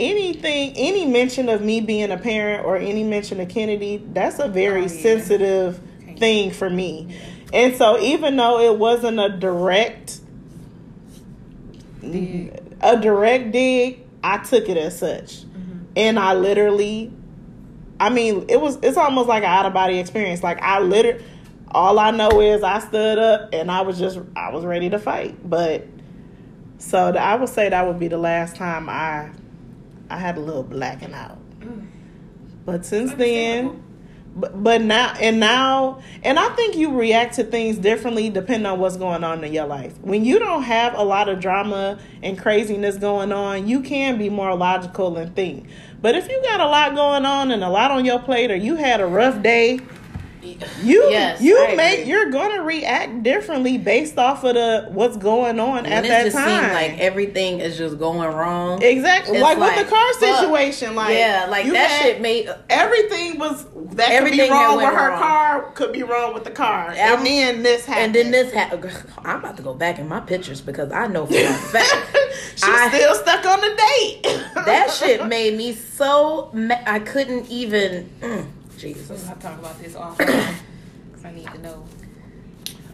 [0.00, 4.48] anything, any mention of me being a parent or any mention of Kennedy, that's a
[4.48, 5.02] very Oh, yeah.
[5.02, 5.80] sensitive
[6.18, 7.16] thing for me.
[7.52, 10.18] And so even though it wasn't a direct
[12.00, 12.60] Dig.
[12.80, 15.42] a direct dig, I took it as such.
[15.44, 15.78] Mm-hmm.
[15.94, 17.12] And I literally
[18.02, 20.42] I mean, it was it's almost like an out of body experience.
[20.42, 21.24] Like I literally
[21.70, 24.98] all I know is I stood up and I was just I was ready to
[24.98, 25.48] fight.
[25.48, 25.86] But
[26.78, 29.30] so th- I would say that would be the last time I
[30.10, 31.38] I had a little blacking out.
[31.60, 31.86] Mm.
[32.66, 33.80] But since then,
[34.34, 38.78] but, but now and now and I think you react to things differently depending on
[38.78, 39.98] what's going on in your life.
[40.00, 44.30] When you don't have a lot of drama and craziness going on, you can be
[44.30, 45.68] more logical and think.
[46.00, 48.56] But if you got a lot going on and a lot on your plate or
[48.56, 49.80] you had a rough day,
[50.42, 55.84] you Yes, you make you're gonna react differently based off of the what's going on
[55.84, 56.72] When at it that just time.
[56.72, 58.82] like everything is just going wrong.
[58.82, 60.40] exactly, It's like, with the car fuck.
[60.40, 63.64] situation, like yeah, like that had- shit made everything was
[63.94, 65.18] that Everything could be wrong with her wrong.
[65.20, 68.52] car could be wrong with the car Um, and then this happened and then this
[68.52, 68.90] happened.
[69.24, 72.16] I'm about to go back in my pictures because I know for a fact
[72.54, 74.22] she's I- still stuck on the date
[74.64, 78.10] that shit made me so ma- I couldn't even.
[78.20, 78.46] Mm,
[78.82, 79.28] Jesus.
[79.28, 80.54] I'll talk about this offline
[81.10, 81.84] because I need to know.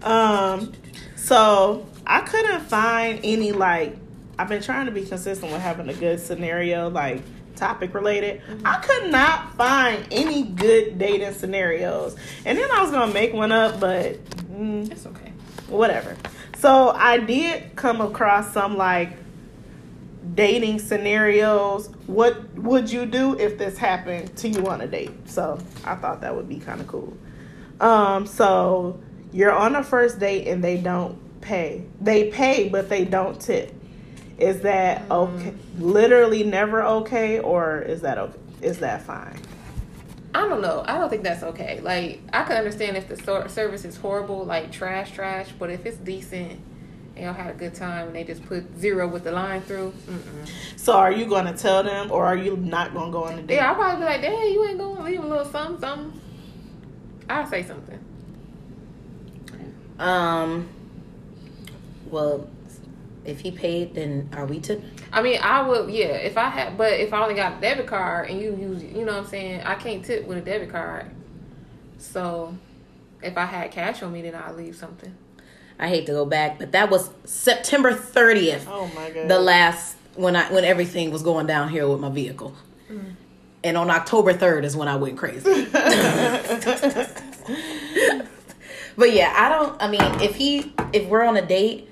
[0.02, 0.72] um
[1.16, 3.96] so i couldn't find any like
[4.38, 7.20] i've been trying to be consistent with having a good scenario like
[7.56, 12.14] topic related i could not find any good dating scenarios
[12.44, 15.32] and then i was gonna make one up but mm, It's okay.
[15.68, 16.16] whatever.
[16.58, 19.10] So I did come across some like
[20.34, 21.88] dating scenarios.
[22.06, 25.28] What would you do if this happened to you on a date?
[25.28, 27.16] So I thought that would be kind of cool.
[27.80, 29.00] Um, so
[29.32, 31.84] you're on a first date and they don't pay.
[32.00, 33.74] They pay, but they don't tip.
[34.38, 35.54] Is that okay?
[35.78, 38.38] Literally never okay, or is that okay?
[38.62, 39.40] Is that fine?
[40.34, 40.84] I don't know.
[40.86, 41.80] I don't think that's okay.
[41.80, 45.96] Like, I can understand if the service is horrible, like trash, trash, but if it's
[45.96, 46.60] decent
[47.18, 49.92] and y'all had a good time and they just put zero with the line through,
[50.06, 50.48] mm-mm.
[50.76, 53.38] So are you going to tell them, or are you not going to go on
[53.38, 53.56] a date?
[53.56, 56.20] yeah, I'll probably be like, "Dang, you ain't gonna leave a little something, something."
[57.28, 57.98] I'll say something.
[59.98, 60.68] Um.
[62.06, 62.48] Well,
[63.24, 64.90] if he paid, then are we tipping?
[65.12, 66.06] I mean, I would, yeah.
[66.06, 69.04] If I had, but if I only got a debit card and you use, you
[69.04, 71.10] know what I'm saying, I can't tip with a debit card.
[71.98, 72.56] So,
[73.22, 75.14] if I had cash on me, then I'll leave something.
[75.78, 78.64] I hate to go back, but that was September 30th.
[78.68, 79.28] Oh my god.
[79.28, 82.54] the last when I when everything was going down here with my vehicle.
[83.64, 85.66] And on October 3rd is when I went crazy.
[88.96, 91.88] but yeah, I don't I mean, if he if we're on a date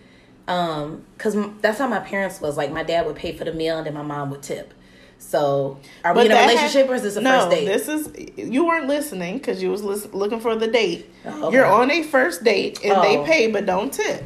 [0.49, 3.79] um cuz that's how my parents was like my dad would pay for the meal
[3.79, 4.73] and then my mom would tip.
[5.19, 7.65] So, are we But in a relationship had- or is this a no, first date?
[7.67, 11.11] This is you weren't listening because you was lis- looking for the date.
[11.25, 11.57] Oh, okay.
[11.57, 13.03] You're on a first date and Oh.
[13.03, 14.23] they pay but don't tip.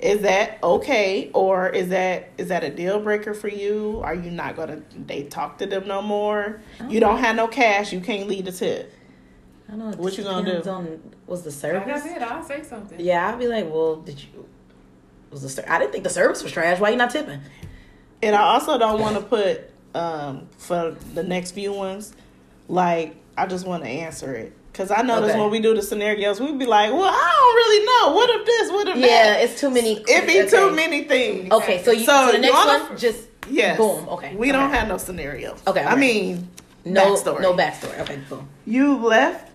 [0.00, 4.00] Is that okay or is that is that a deal breaker for you?
[4.04, 6.60] Are you not gonna they talk to them no more?
[6.88, 7.92] You don't have no cash.
[7.92, 8.92] You can't leave a tip.
[9.68, 9.96] I don't know.
[9.98, 10.70] What you gonna do?
[10.70, 12.02] On, was the Like I service?
[12.04, 12.98] said, I'll say something.
[12.98, 14.46] Yeah, I'd be like, well, did you?
[15.30, 16.80] Was the I didn't think the service was trash.
[16.80, 17.40] Why you not tipping?
[18.22, 22.12] And I also don't want to put um for the next few ones
[22.68, 24.52] like I just want to answer it.
[24.74, 25.40] Cause I notice Okay.
[25.40, 28.14] when we do the scenarios, we'd be like, "Well, I don't really know.
[28.16, 28.70] What if this?
[28.70, 30.04] What if Yeah, that?" it's too many.
[30.06, 31.50] It be too many things.
[31.50, 33.76] Okay, so you So so, the next one just Yes.
[33.78, 34.08] boom.
[34.08, 35.58] Okay, We don't have no scenarios.
[35.66, 36.48] Okay, I mean,
[36.84, 37.40] no backstory.
[37.40, 37.98] no backstory.
[38.00, 38.48] Okay, boom.
[38.66, 39.50] you left.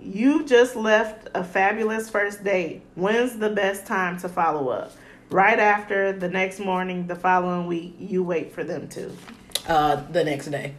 [0.00, 2.82] You just left a fabulous first date.
[2.96, 4.92] When's the best time to follow up?
[5.30, 9.12] Right after the next morning, the following week, you wait for them to.
[9.68, 10.74] Uh, the next day,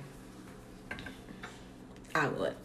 [2.14, 2.56] I would.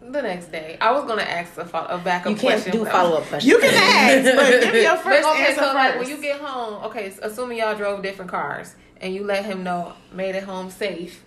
[0.00, 2.72] The next day, I was gonna ask a, fo- a backup You can't question.
[2.72, 3.50] do follow up questions.
[3.52, 5.74] You can ask, but give me your But first okay, answer so first.
[5.74, 9.44] like when you get home, okay, so assuming y'all drove different cars and you let
[9.44, 11.22] him know, made it home safe.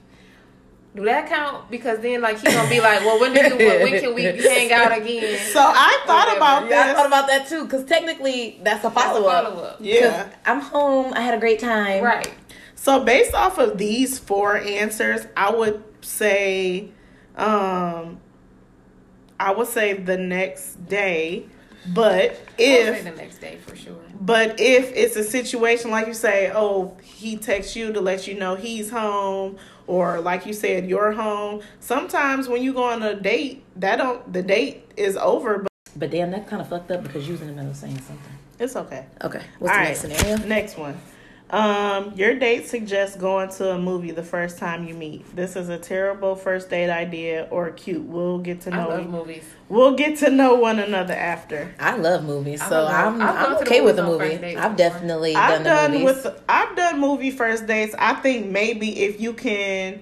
[0.94, 1.70] Do that count?
[1.70, 3.70] Because then, like, he's gonna be like, "Well, when do you?
[3.84, 6.38] When can we hang out again?" so I thought Whatever.
[6.38, 7.66] about Yeah, I thought about that too.
[7.66, 9.44] Because technically, that's a follow up.
[9.46, 10.30] Follow up, yeah.
[10.46, 11.14] I'm home.
[11.14, 12.02] I had a great time.
[12.04, 12.32] right?
[12.76, 16.90] So based off of these four answers, I would say,
[17.36, 18.20] um,
[19.40, 21.46] I would say the next day,
[21.94, 23.96] But I would say if the next day for sure.
[24.20, 28.36] but if it's a situation like you say, oh, he texts you to let you
[28.36, 29.58] know he's home,
[29.88, 31.62] or like you said, you're home.
[31.80, 36.12] Sometimes when you go on a date, that don't the date is over, but But
[36.12, 38.34] damn, that kind of fucked up because you was in the middle of saying something.
[38.60, 39.06] it's okay.
[39.24, 40.38] Okay, what's All the right, next scenario?
[40.46, 40.98] Next one.
[41.56, 45.34] Um, your date suggests going to a movie the first time you meet.
[45.34, 48.04] This is a terrible first date idea or cute.
[48.04, 49.44] We'll get to I know love movies.
[49.70, 51.74] we'll get to know one another after.
[51.80, 54.58] I love movies, so love- I'm I've gone I'm okay with a movie.
[54.58, 56.26] I've definitely I've done the done movies.
[56.26, 57.96] with I've done movie first dates.
[57.98, 60.02] I think maybe if you can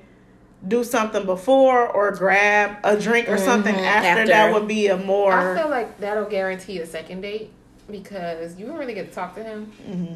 [0.68, 4.28] do something before or grab a drink or something Mhm, after, after.
[4.28, 7.52] that would be a more I feel like that'll guarantee a second date
[7.92, 9.72] because you really get to talk to him.
[9.88, 10.16] Mhm.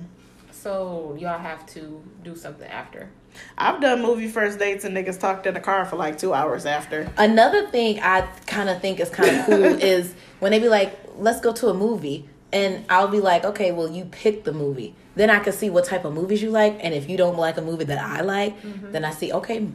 [0.68, 3.08] So y'all have to do something after.
[3.58, 6.66] I've done movie first dates and niggas talked in the car for like two hours
[6.66, 7.10] after.
[7.18, 10.92] Another thing I kind of think is kind of cool is when they be like,
[11.18, 14.94] "Let's go to a movie," and I'll be like, "Okay, well, you pick the movie."
[15.16, 17.56] Then I can see what type of movies you like, and if you don't like
[17.56, 18.92] a movie that I like, Mm-hmm.
[18.92, 19.66] then I see, okay,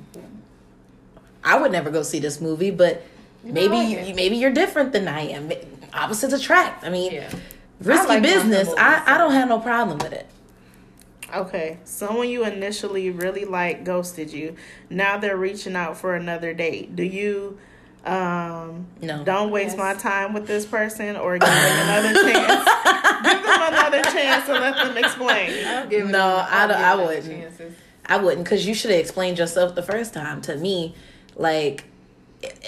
[1.43, 3.03] I would never go see this movie, but
[3.43, 5.51] maybe like you, maybe you're different than I am.
[5.95, 6.84] Opposites attract.
[6.84, 7.30] I mean, Yeah.
[7.80, 8.68] risky I like business.
[8.76, 10.26] I, I don't have no problem with it.
[11.35, 14.57] Okay, someone you initially really liked ghosted you.
[14.91, 16.95] Now they're reaching out for another date.
[16.97, 17.59] Do you
[18.05, 19.22] um No.
[19.24, 19.78] don't waste Yes.
[19.78, 22.64] my time with this person or give them another chance?
[23.22, 25.89] give them another chance and let them explain.
[25.89, 27.26] Give No, I'll I don't- give I wouldn't.
[27.43, 27.74] Chances.
[28.05, 30.95] I wouldn't, because you should have explained yourself the first time to me.
[31.37, 31.85] Like,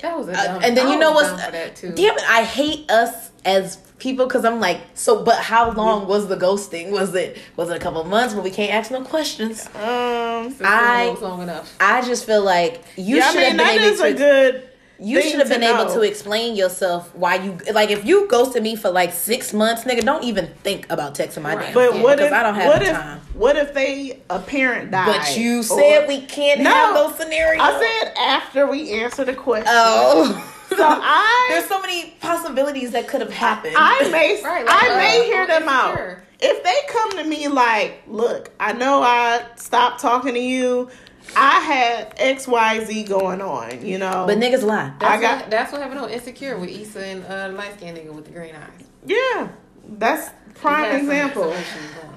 [0.01, 0.62] That was a Uh, dumb.
[0.62, 1.91] and then you know was what's dumb for that too.
[1.91, 6.26] damn it i hate us as people because i'm like so but how long was
[6.28, 9.03] the ghosting was it was it a couple of months But we can't ask no
[9.03, 11.74] questions Um I- long enough.
[11.80, 14.68] i just feel like you yeah, I should mean have been able to good
[15.01, 18.76] you should have been able to explain yourself why you like if you ghosted me
[18.76, 21.64] for like six months nigga don't even think about texting my Right.
[21.66, 24.22] damn But what because if i don't have what the if time what if they
[24.30, 25.07] a parent died?
[25.20, 26.70] but you Or- said we can't No.
[26.70, 29.66] have those scenarios I said after we answer the question.
[29.68, 34.83] oh So I there's so many possibilities that could have happened I may Right, like,
[34.83, 35.91] I may uh, hear them out.
[35.91, 36.25] insecure.
[36.41, 40.91] If they come to me like, look, I know I stopped talking to you.
[41.37, 44.25] I had X Y Z going on, you know.
[44.27, 47.25] but niggas lie That's I got- what, that's what happened on Insecure with Issa and
[47.25, 48.87] uh, light skinned nigga with the green eyes.
[49.07, 49.49] yeah,
[49.89, 51.45] that's prime had example.
[51.45, 52.14] some issues going on.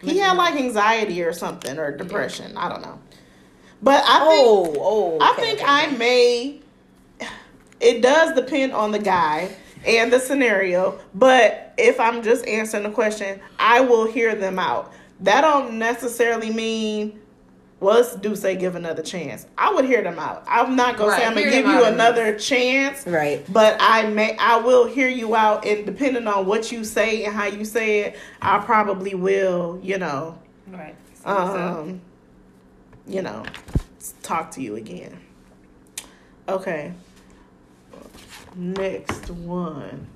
[0.00, 2.56] He had like anxiety or something or depression.
[2.56, 2.98] I don't know.
[3.82, 5.96] But I think oh oh I think okay, I okay.
[5.96, 6.60] may.
[7.80, 9.54] It does depend on the guy
[9.86, 14.92] and the scenario, but if I'm just answering the question, I will hear them out.
[15.20, 17.18] That don't necessarily mean.
[17.80, 19.46] Well, let's do say give another chance.
[19.56, 20.44] I would hear them out.
[20.46, 23.42] I'm not gonna say I'm gonna give you another chance, Right.
[23.50, 27.34] but I may I will hear you out, and depending on what you say and
[27.34, 30.38] how you say it, I probably will, you know,
[30.70, 30.94] Right.
[31.24, 32.02] um,
[33.06, 33.44] you know,
[34.22, 35.18] talk to you again.
[36.50, 36.92] Okay.
[38.56, 40.06] Next one.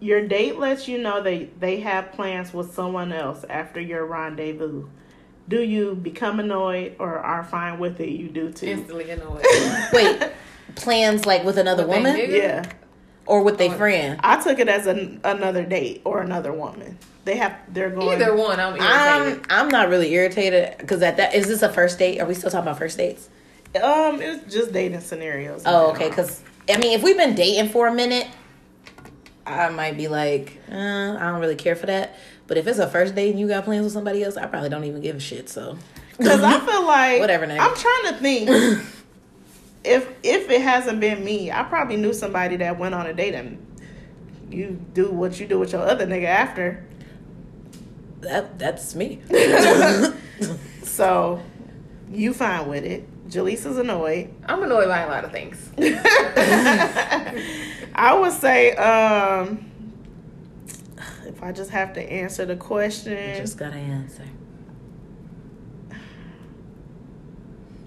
[0.00, 4.86] Your date lets you know that they have plans with someone else after your rendezvous.
[5.48, 8.08] Do you become annoyed or are fine with it?
[8.10, 8.66] You do too.
[8.66, 9.44] Instantly annoyed.
[9.92, 10.32] Wait,
[10.76, 12.16] plans like with another With woman?
[12.30, 12.64] Yeah.
[13.26, 14.18] or with their Oh, friend?
[14.22, 16.96] I took it as an, another date or another woman.
[17.26, 19.42] They have they're going Either one, I'm I'm.
[19.50, 22.18] I'm not really irritated because at that is this a first date?
[22.20, 23.28] Are we still talking about first dates?
[23.76, 25.62] Um it's just dating scenarios.
[25.66, 26.08] Oh, okay.
[26.08, 28.26] Because I mean, if we've been dating for a minute,
[29.46, 32.16] I might be like, uh, I don't really care for that.
[32.46, 34.68] But if it's a first date and you got plans with somebody else, I probably
[34.70, 35.48] don't even give a shit.
[35.48, 35.76] So
[36.18, 37.60] Because I feel like Whatever, nigga.
[37.60, 38.48] I'm trying to think
[39.84, 43.34] if if it hasn't been me, I probably knew somebody that went on a date
[43.34, 43.66] and
[44.50, 46.84] you do what you do with your other nigga after.
[48.20, 49.20] that that's me.
[50.82, 51.40] So
[52.10, 53.08] you fine with it.
[53.30, 54.34] Jaleesa's annoyed.
[54.46, 55.70] I'm annoyed by a lot of things.
[57.94, 59.66] I would say, um
[61.26, 64.24] if I just have to answer the question, Just gotta answer.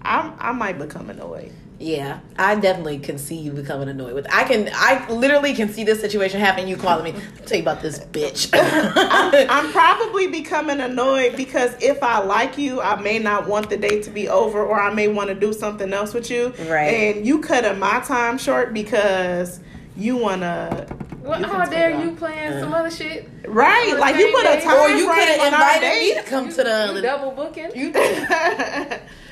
[0.02, 1.52] I I might become annoyed.
[1.80, 4.26] Yeah, I definitely can see you becoming annoyed with.
[4.32, 6.68] I can, I literally can see this situation happening.
[6.68, 8.48] You calling me, I'll tell you about this bitch.
[9.50, 14.04] I'm probably becoming annoyed because if I like you, I may not want the date
[14.04, 16.54] to be over, or I may want to do something else with you.
[16.68, 16.86] Right.
[17.16, 19.60] And you cutting my time short because
[19.96, 20.86] you wanna.
[21.22, 22.18] What, you how dare you off.
[22.18, 23.28] playing some other shit?
[23.48, 26.26] Right, like you put a time or you could frame have invited me to date.
[26.26, 27.02] come to You the other.
[27.02, 27.70] double booking?
[27.74, 27.86] You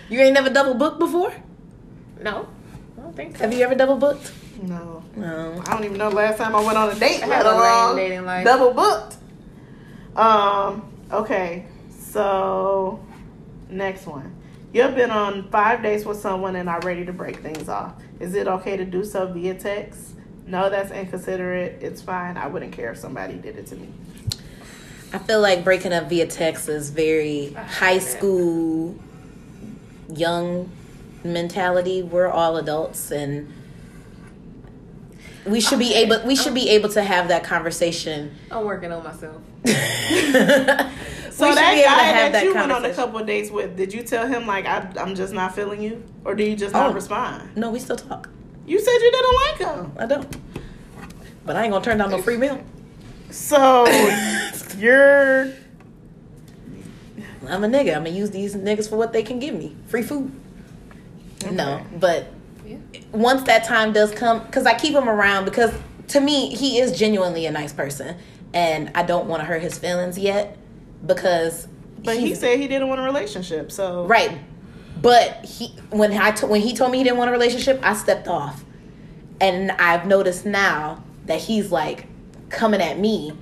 [0.09, 1.33] you ain't never double booked before?
[2.23, 2.49] No,
[2.97, 3.45] I don't think so.
[3.45, 4.33] Have you ever double booked?
[4.63, 5.03] No.
[5.17, 5.63] No.
[5.67, 7.23] I don't even know the last time I went on a date.
[7.23, 8.45] I let have a long dating life.
[8.45, 9.17] Double booked.
[10.17, 10.89] Um.
[11.11, 11.67] Okay.
[11.99, 13.05] So,
[13.71, 14.35] next one.
[14.73, 17.95] You've been on five dates with someone and are ready to break things off.
[18.21, 20.15] Is it okay to do so via text?
[20.47, 21.83] No, that's inconsiderate.
[21.83, 22.37] It's fine.
[22.37, 23.89] I wouldn't care if somebody did it to me.
[25.13, 28.95] I feel like breaking up via text is very high school,
[30.15, 30.71] young
[31.25, 32.03] mentality.
[32.03, 33.53] We're all adults, and
[35.47, 36.21] we should be able.
[36.25, 38.35] We should be able to have that conversation.
[38.51, 39.43] I'm working on myself.
[39.65, 39.71] so
[41.31, 44.27] So that guy that, you went on a couple of dates with, did you tell
[44.27, 46.95] him like I, I'm just not feeling you, or do you just not Oh.
[46.95, 47.57] respond?
[47.57, 48.29] No, we still talk.
[48.67, 49.93] You said you didn't like him.
[49.99, 50.37] I don't.
[51.45, 52.63] But I ain't gonna turn down no free meal.
[53.31, 53.87] So
[54.79, 55.53] you're
[57.49, 57.97] I'm a nigga.
[57.97, 59.75] I'm gonna use these niggas for what they can give me.
[59.89, 60.31] Free food.
[61.51, 62.27] No, but
[62.67, 62.77] Yeah.
[63.13, 65.73] once that time does come, because I keep him around because
[66.09, 68.17] to me he is genuinely a nice person,
[68.55, 70.57] and I don't want to hurt his feelings yet
[71.07, 71.69] because.
[72.05, 74.39] But he said he didn't want a relationship, so right,
[75.01, 77.95] but he when I t- when he told me he didn't want a relationship, I
[77.95, 78.65] stepped off,
[79.41, 82.07] and I've noticed now that he's like
[82.51, 83.33] coming at me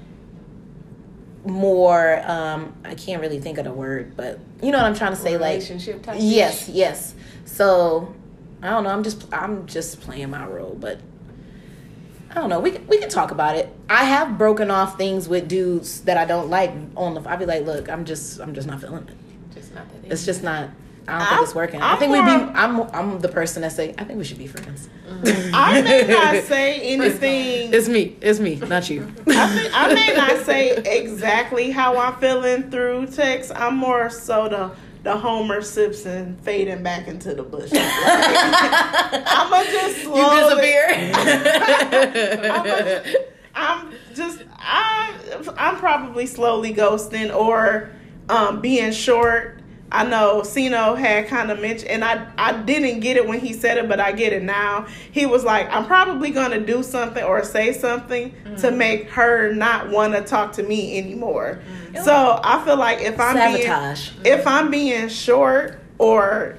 [1.45, 2.21] more.
[2.27, 5.21] um I can't really think of the word, but you know what I'm trying to
[5.21, 6.17] say, like Relationship type.
[6.21, 7.15] Yes, yes.
[7.61, 8.15] So
[8.63, 8.89] I don't know.
[8.91, 10.99] I'm just I'm just playing my role, but
[12.31, 12.59] I don't know.
[12.59, 13.69] We can- we can talk about it.
[13.91, 17.21] I have broken off things with dudes that I don't like on the.
[17.29, 19.55] I'll be like, look, I'm just I'm just not feeling it.
[19.55, 20.11] Just not that.
[20.11, 20.71] It's just not.
[21.07, 21.83] I don't I'm- think it's working.
[21.83, 22.31] i I'm think we'd be.
[22.31, 24.89] I'm I'm the person that say I think we should be friends.
[25.07, 25.55] Mm-hmm.
[25.55, 27.75] I may not say anything.
[27.75, 28.17] It's me.
[28.23, 29.03] It's me, not you.
[29.29, 33.53] I, think, I may not say exactly how I'm feeling through text.
[33.55, 34.71] I'm more so the
[35.03, 37.73] the Homer Simpson fading back into the bushes.
[37.81, 40.41] I'm gonna just You slowly.
[40.61, 41.13] disappear.
[43.55, 45.15] I'm just I
[45.57, 47.91] I'm probably slowly ghosting or
[48.29, 49.60] um, being short.
[49.93, 53.53] I know Sino had kind of mentioned, and I I didn't get it when he
[53.53, 54.87] said it, but I get it now.
[55.11, 58.79] He was like, I'm probably gonna do something or say something to mm-hmm.
[58.79, 61.61] make her not want to talk to me anymore.
[61.93, 62.05] Mm-hmm.
[62.05, 64.11] So I feel like if I'm Sabotage.
[64.11, 66.57] being if I'm being short or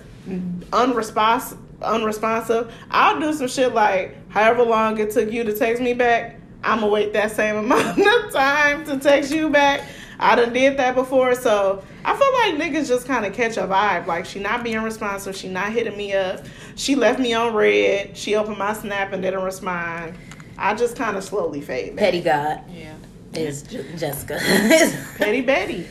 [0.74, 5.94] unresponsive, unresponsive, I'll do some shit like however long it took you to text me
[5.94, 6.38] back.
[6.64, 9.84] I'm gonna wait that same amount of time to text you back.
[10.20, 13.62] I done did that before, so I feel like niggas just kind of catch a
[13.62, 14.08] vibe.
[14.08, 16.46] Like she not being responsive, she not hitting me up.
[16.76, 18.18] She left me on read.
[18.18, 20.14] She opened my snap and didn't respond.
[20.58, 21.96] I just kind of slowly fade.
[21.96, 22.06] Back.
[22.06, 22.94] Petty God Yeah.
[23.34, 24.38] is Jessica.
[25.18, 25.88] Petty Betty.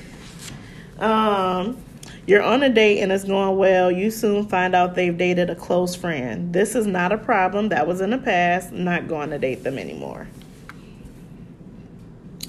[0.99, 1.77] Um,
[2.27, 3.91] you're on a date and it's going well.
[3.91, 6.53] You soon find out they've dated a close friend.
[6.53, 7.71] This is not a problem.
[7.71, 8.73] That was in the past.
[8.73, 10.29] Not going to date them anymore.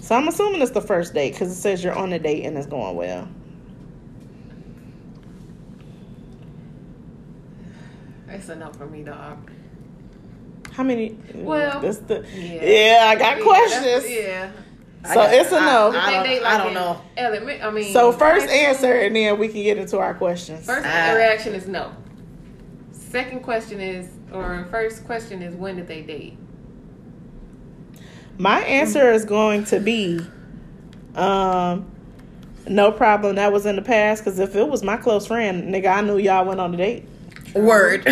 [0.01, 2.57] So I'm assuming it's the first date because it says you're on a date and
[2.57, 3.28] it's going well.
[8.32, 9.51] It's enough for me, dog.
[10.71, 11.17] How many?
[11.36, 12.63] Well, this the, yeah.
[12.63, 13.05] yeah.
[13.09, 14.09] I got Yeah, questions.
[14.09, 14.51] Yeah.
[15.13, 15.91] So it's a no.
[15.93, 17.01] I They don't- date I don't know.
[17.17, 17.91] Element, I mean.
[17.91, 20.65] so first answer and then we can get into our questions.
[20.65, 21.13] First Ah.
[21.15, 21.91] reaction is no.
[22.91, 26.38] Second question is, or first question is, when did they date?
[28.38, 30.21] My answer is going to be
[31.15, 31.86] um
[32.67, 35.88] no problem that was in the past because if it was my close friend, nigga,
[35.97, 37.05] I knew y'all went on a date.
[37.55, 38.03] Word.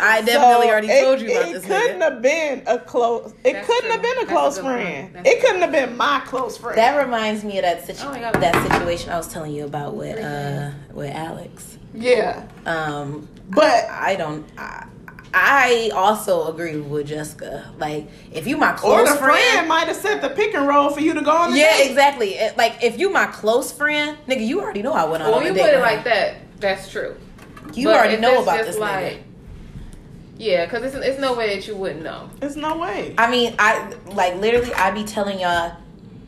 [0.00, 2.02] I definitely So already it- told you about it this couldn't nigga.
[2.12, 3.32] have been a close.
[3.44, 3.90] It That's couldn't true.
[3.92, 5.12] have been a That's close good point.
[5.12, 5.26] friend.
[5.26, 6.78] It a couldn't have been my close friend.
[6.78, 10.18] That reminds me of that situ- Oh that situation I was telling you about with
[10.18, 11.78] uh with Alex.
[11.94, 14.46] yeah, Um, but I don't.
[14.56, 14.86] I,
[15.34, 17.70] I also agree with Jessica.
[17.78, 20.88] Like, if you my or close the friend, might have set the pick and roll
[20.90, 21.90] for you to go on the yeah, date.
[21.90, 22.30] exactly.
[22.36, 25.42] It- Like, if you my close friend, nigga, you already know I went on Well,
[25.42, 25.60] you date.
[25.60, 26.36] put it with like that.
[26.60, 27.16] That's true.
[27.74, 29.22] You But already know about this like, nigga.
[30.38, 32.30] Yeah, because it's, it's no way that you wouldn't know.
[32.40, 33.14] It's no way.
[33.18, 35.76] I mean, I like literally, I be telling y'all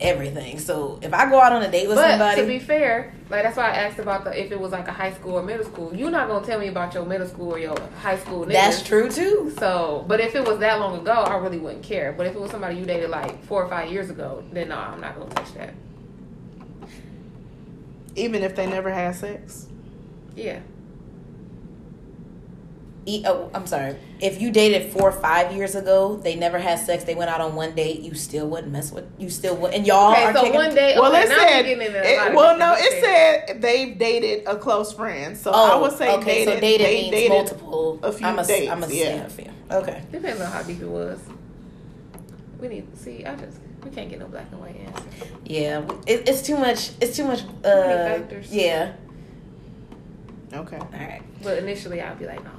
[0.01, 0.59] everything.
[0.59, 3.43] So if I go out on a date with But somebody, to be fair, like
[3.43, 5.65] that's why I asked about the if it was like a high school or middle
[5.65, 5.95] school.
[5.95, 8.45] You're not gonna tell me about your middle school or your high school.
[8.45, 8.51] Niggas.
[8.51, 9.53] that's true too.
[9.57, 12.11] So, but if it was that long ago, I really wouldn't care.
[12.11, 14.75] But if it was somebody you dated like four or five years ago, then no,
[14.75, 15.73] I'm not gonna touch that.
[18.15, 19.67] Even if they never had sex.
[20.35, 20.59] Yeah.
[23.05, 23.95] e- oh, I'm sorry.
[24.19, 27.41] If you dated four or five years ago, they never had sex, they went out
[27.41, 29.05] on one date, you still wouldn't mess with.
[29.17, 30.55] You still would, and y'all Okay, are so taking.
[30.55, 30.95] one day.
[30.97, 31.63] Well, okay, it said.
[31.63, 33.03] getting into a lot It, well, no, it things.
[33.03, 35.35] said they've dated a close friend.
[35.35, 36.53] So oh, I would say okay, dated.
[36.53, 37.99] so dated they means dated multiple.
[38.03, 39.27] a few I'm a, dates, I'm a yeah.
[39.27, 39.53] fan.
[39.71, 40.01] Okay.
[40.11, 41.19] Depends on how deep it was.
[42.59, 43.25] We need to see.
[43.25, 45.03] I just we can't get no black and white answer.
[45.45, 46.91] Yeah, it, it's too much.
[47.01, 47.41] It's too much.
[47.63, 47.71] Uh,
[48.19, 48.53] factors.
[48.53, 48.93] yeah.
[50.53, 50.77] Okay.
[50.77, 51.21] All right.
[51.43, 52.51] But initially, I'll be like, no.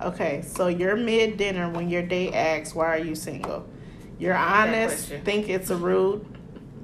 [0.00, 0.42] Okay.
[0.42, 3.66] So you're mid dinner when your date asks, "Why are you single?"
[4.18, 5.08] You're honest.
[5.24, 6.24] Think it's a rude.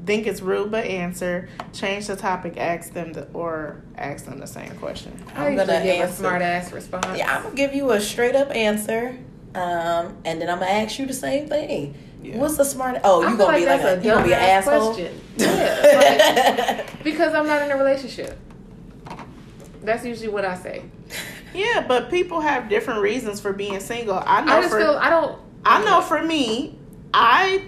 [0.07, 1.49] Think it's rude, but answer.
[1.73, 2.57] Change the topic.
[2.57, 5.13] Ask them the, or ask them the same question.
[5.35, 7.07] I I'm gonna give a smart ass response.
[7.17, 9.17] Yeah, I'm gonna give you a straight up answer,
[9.55, 11.95] um, and then I'm gonna ask you the same thing.
[12.23, 12.39] Yeah.
[12.39, 13.01] What's the smart?
[13.05, 14.95] Oh, you feel gonna be like that's a, you gonna be an asshole?
[14.95, 15.21] question.
[15.37, 18.39] Yeah, like, because I'm not in a relationship.
[19.85, 20.83] That's usually what I say.
[21.55, 24.21] Yeah, but people have different reasons for being single.
[24.27, 25.41] I know I just for feel I don't.
[25.65, 26.79] I know for me,
[27.13, 27.65] I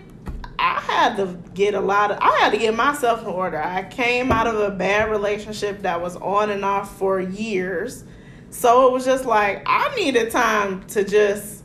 [0.59, 3.63] I had to get a lot of I had to get myself in order.
[3.63, 8.05] I came out of a bad relationship that was on and off for years.
[8.51, 11.63] So it was just like I needed time to just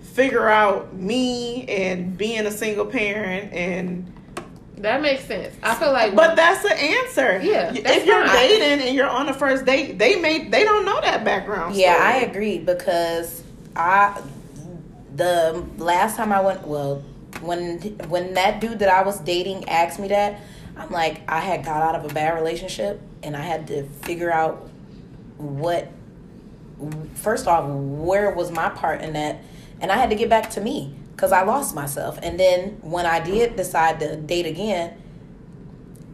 [0.00, 4.11] figure out me and being a single parent and
[4.82, 5.54] That makes sense.
[5.62, 7.40] I feel like, but that's the answer.
[7.40, 8.36] Yeah, if you're fine.
[8.36, 11.76] dating and you're on the first date, they may they don't know that background.
[11.76, 12.08] Yeah, story.
[12.08, 13.44] I agree because
[13.76, 14.20] I
[15.14, 16.96] the last time I went well
[17.40, 17.78] when
[18.08, 20.40] when that dude that I was dating asked me that
[20.76, 24.32] I'm like I had got out of a bad relationship and I had to figure
[24.32, 24.68] out
[25.36, 25.90] what
[27.14, 29.42] first off where was my part in that
[29.80, 33.06] and I had to get back to me because I lost myself and then when
[33.06, 35.00] I did decide to date again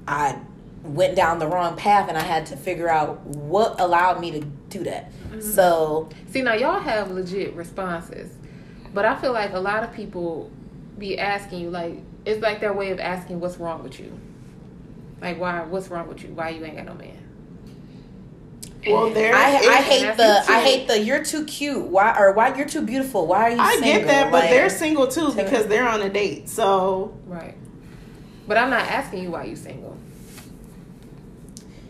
[0.06, 0.38] I
[0.82, 4.40] went down the wrong path and I had to figure out what allowed me to
[4.68, 5.10] do that.
[5.10, 5.40] Mm-hmm.
[5.40, 8.30] So see now y'all have legit responses,
[8.92, 10.50] but I feel like a lot of people
[10.98, 14.12] be asking you like it's like their way of asking what's wrong with you.
[15.22, 15.62] Like why?
[15.62, 16.34] What's wrong with you?
[16.34, 17.16] Why you ain't got no man?
[18.92, 21.84] Well, there I, I hate the I hate the you're too cute.
[21.86, 23.26] Why or why you're too beautiful?
[23.26, 23.58] Why are you?
[23.60, 23.92] I single?
[23.92, 26.48] get that, but Like, they're single too because they're on a date.
[26.48, 27.54] So Right.
[28.46, 29.96] But I'm not asking you why you're single.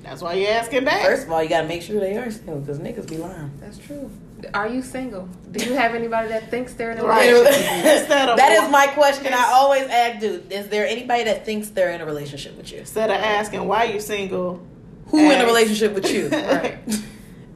[0.03, 1.05] that's why you're asking back.
[1.05, 3.51] First of all, you gotta make sure they are single because niggas be lying.
[3.61, 4.11] That's true.
[4.55, 5.29] Are you single?
[5.51, 7.31] Do you have anybody that thinks they're in a Right.
[7.33, 7.73] relationship?
[8.01, 9.33] Instead of that is my question.
[9.35, 10.51] I always ask, dude.
[10.53, 12.79] Is there anybody that thinks they're in a relationship with you?
[12.79, 14.61] Instead of asking why you single,
[15.09, 16.29] Who in a relationship with you?
[16.33, 16.79] Right.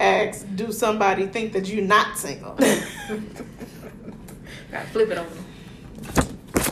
[0.01, 2.55] ask do somebody think that you're not single?
[4.71, 5.45] Gotta flip it on them.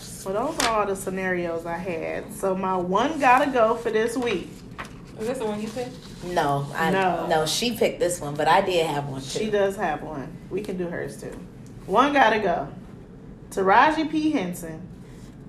[0.01, 2.33] so those are all the scenarios I had.
[2.35, 4.49] So my one gotta go for this week.
[5.21, 5.95] Is this the one you picked?
[6.25, 7.27] No, I No.
[7.29, 7.47] no.
[7.47, 9.39] She picked this one, but I did have one too.
[9.39, 10.35] She does have one.
[10.51, 11.39] We can do hers too.
[11.87, 12.69] One gotta go.
[13.51, 14.81] Taraji P Henson,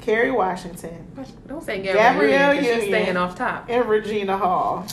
[0.02, 1.08] Kerry Washington,
[1.48, 3.04] Don't say Gabrielle, Gabrielle Union 'cause she's Union.
[3.04, 3.66] staying off top.
[3.70, 4.86] and Regina Hall.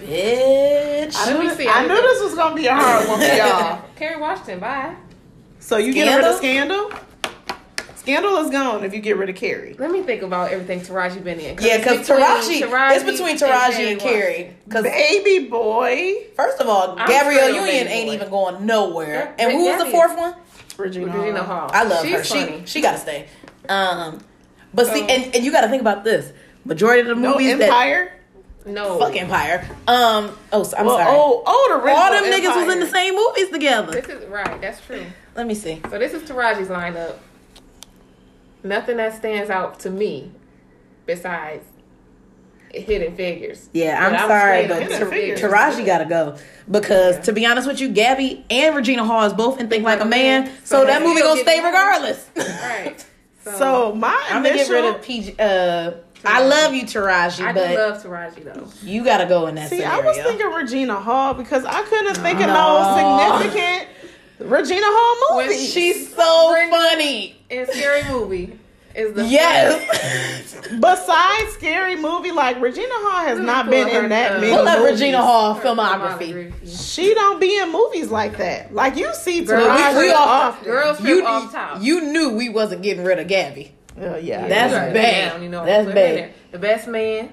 [0.00, 1.14] Bitch.
[1.16, 3.24] I Let knew, this, see, I knew this was gonna be a hard one for
[3.36, 3.82] y'all.
[3.96, 4.94] Kerry Washington, bye.
[5.58, 6.90] So you get rid of Scandal?
[7.96, 9.74] Scandal is gone if you get rid of Kerry.
[9.78, 11.58] Let me think about everything Taraji been in.
[11.60, 14.56] Yeah, because it's between Taraji, it's between Taraji and Kerry Carrie.
[14.64, 18.14] Because Baby boy, first of all, I'm Gabrielle Union ain't Boy.
[18.14, 19.34] even going nowhere.
[19.38, 20.34] Yeah, And who was the fourth one?
[20.78, 21.60] Regina, Regina Hall.
[21.60, 21.70] Hall.
[21.74, 22.24] I love She's her.
[22.24, 22.60] Funny.
[22.60, 23.28] She she got to stay.
[23.68, 24.20] Um,
[24.72, 26.32] but see, So- and, and you got to think about this.
[26.64, 28.18] Majority of the No movies Empire.
[28.66, 28.98] No.
[28.98, 29.68] fuck Empire.
[29.88, 31.08] Um, oh, so- I'm well, sorry.
[31.10, 33.92] Oh, oh, the original all them niggas was in the same movies together.
[33.92, 34.60] This is right.
[34.60, 35.04] That's true.
[35.34, 35.80] Let me see.
[35.90, 37.16] So this is Taraji's lineup.
[38.62, 40.32] Nothing that stands out to me
[41.06, 41.64] besides
[42.72, 43.68] Hidden Figures.
[43.72, 44.88] Yeah, I'm I'm sorry, straight
[45.38, 46.36] but Tar- Taraji gotta go
[46.70, 47.22] because Yeah.
[47.22, 50.04] to be honest with you, Gabby and Regina Hall is both in Think Like a
[50.04, 52.26] Man, So so that that movie gonna stay regardless.
[52.36, 53.04] Right.
[53.56, 55.34] So my I'm gonna get rid of PG.
[55.38, 55.92] Uh,
[56.24, 58.68] I love you, Taraji, I but do love Taraji though.
[58.82, 60.02] you gotta go in that See, scenario.
[60.02, 62.54] I was thinking Regina Hall because I couldn't think of No.
[62.82, 63.88] no significant
[64.38, 65.58] Regina Hall When movie.
[65.66, 67.36] She's so Brenda- funny.
[67.50, 68.58] In Scary Movie
[68.94, 70.56] is the Yes.
[70.80, 74.52] Besides scary movie, like Regina Hall has Let not been in that many.
[74.52, 74.92] Pull up movies.
[75.00, 76.52] Regina Hall filmography.
[76.66, 78.74] She don't be in movies like that.
[78.74, 80.64] Like you see Girl, Taraji we- we all- often.
[80.64, 81.82] Girls You off top.
[81.82, 83.72] you knew we wasn't getting rid of Gabby.
[83.98, 85.32] Oh, yeah, That's You write that bad.
[85.32, 86.16] down, you know, That's put it in bad.
[86.16, 86.30] there.
[86.52, 87.32] The best man,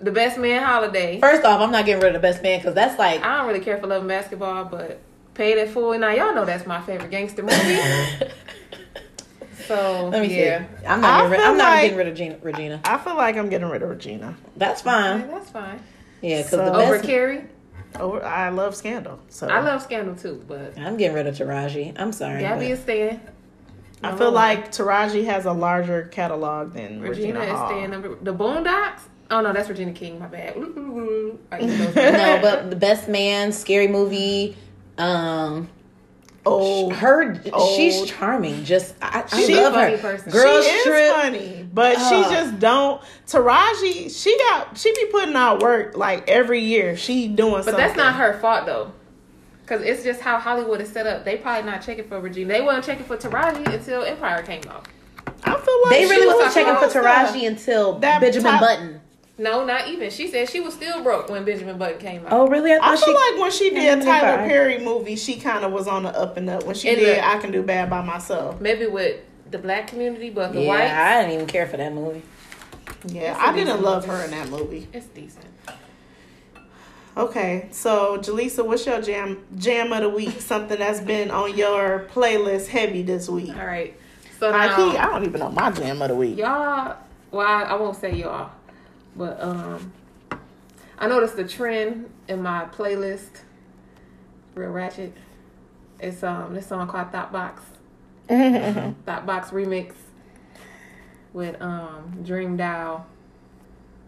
[0.00, 1.20] the best man holiday.
[1.20, 3.46] First off, I'm not getting rid of the best man because that's like I don't
[3.46, 5.00] really care for loving basketball, but
[5.34, 5.96] Paid in Full.
[5.98, 7.78] Now y'all know that's my favorite gangster movie.
[9.66, 10.86] so Let me yeah, see.
[10.86, 11.18] I'm not.
[11.18, 12.80] Getting rid, I'm not getting rid of Gina, Regina.
[12.84, 14.34] I feel like I'm getting rid of Regina.
[14.56, 15.28] That's Okay, fine.
[15.28, 15.80] that's fine.
[16.20, 17.04] Yeah, because So- the Over best.
[17.04, 17.44] Kerry.
[18.00, 19.18] Oh, I love Scandal.
[19.28, 21.92] So I love Scandal too, but I'm getting rid of Taraji.
[21.98, 22.40] I'm sorry.
[22.40, 23.20] Gabby but- is staying.
[24.02, 27.68] I feel like Taraji has a larger catalog than Regina, Regina, is Hall.
[27.68, 27.90] staying.
[27.90, 29.00] Number, the Boondocks.
[29.30, 30.18] Oh no, that's Regina King.
[30.18, 30.56] My bad.
[31.52, 31.94] I eat those.
[31.94, 34.56] no, but the best man, scary movie.
[34.98, 35.68] Um,
[36.44, 37.40] Oh, her,
[37.76, 38.64] she's charming.
[38.64, 39.98] Just I, I She's love a funny her.
[39.98, 40.32] person.
[40.32, 41.12] Girls she is trip.
[41.14, 42.02] funny, but Ugh.
[42.26, 43.00] she just don't.
[43.28, 46.96] Taraji, she got she be putting out work like every year.
[46.96, 47.78] She doing But something.
[47.84, 48.90] that's not her fault though.
[49.72, 51.24] Cause it's just how Hollywood is set up.
[51.24, 52.52] They probably not checking for Regina.
[52.52, 54.86] They weren't checking for Taraji until Empire came out.
[55.44, 57.38] I feel like They really was wasn't checking for supposed to.
[57.38, 59.00] Taraji until That Benjamin top- Button.
[59.38, 60.10] No, not even.
[60.10, 62.32] She said she was still broke when Benjamin Button came out.
[62.34, 62.70] Oh, really?
[62.70, 64.48] I thought feel she- like when she Yeah, did Tyler fine.
[64.50, 66.64] Perry movie, she kind of was on the up and up.
[66.66, 68.60] When she And did the- I Can Do Bad by Myself.
[68.60, 69.20] Maybe with
[69.50, 72.20] the black community, but the yeah, whites, I didn't even care for that movie.
[73.06, 74.18] Yeah, That's a I didn't love movie.
[74.18, 74.88] her in that movie.
[74.92, 75.46] it's decent.
[77.16, 80.40] Okay, so Jaleesa, what's your jam jam of the week?
[80.40, 83.54] Something that's been on your playlist heavy this week.
[83.54, 83.94] All right.
[84.38, 86.36] So I, now, I don't even know my jam of the week.
[86.36, 86.96] y'all
[87.30, 88.50] well I, I won't say y'all
[89.14, 89.92] but um
[90.98, 93.42] i noticed the trend in my playlist
[94.56, 95.12] real ratchet
[96.00, 97.62] it's um this song called Thot Box
[98.28, 99.94] Thot Box remix
[101.32, 103.04] with um DreamDoll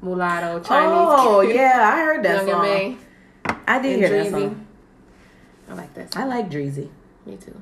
[0.05, 2.63] mulatto chinese Oh kid, yeah, I heard that young song.
[2.63, 2.97] May,
[3.67, 4.31] I did and hear that Dreezy.
[4.31, 4.67] song.
[5.71, 6.23] i like that Song.
[6.23, 6.89] I like Dreezy.
[7.27, 7.61] me too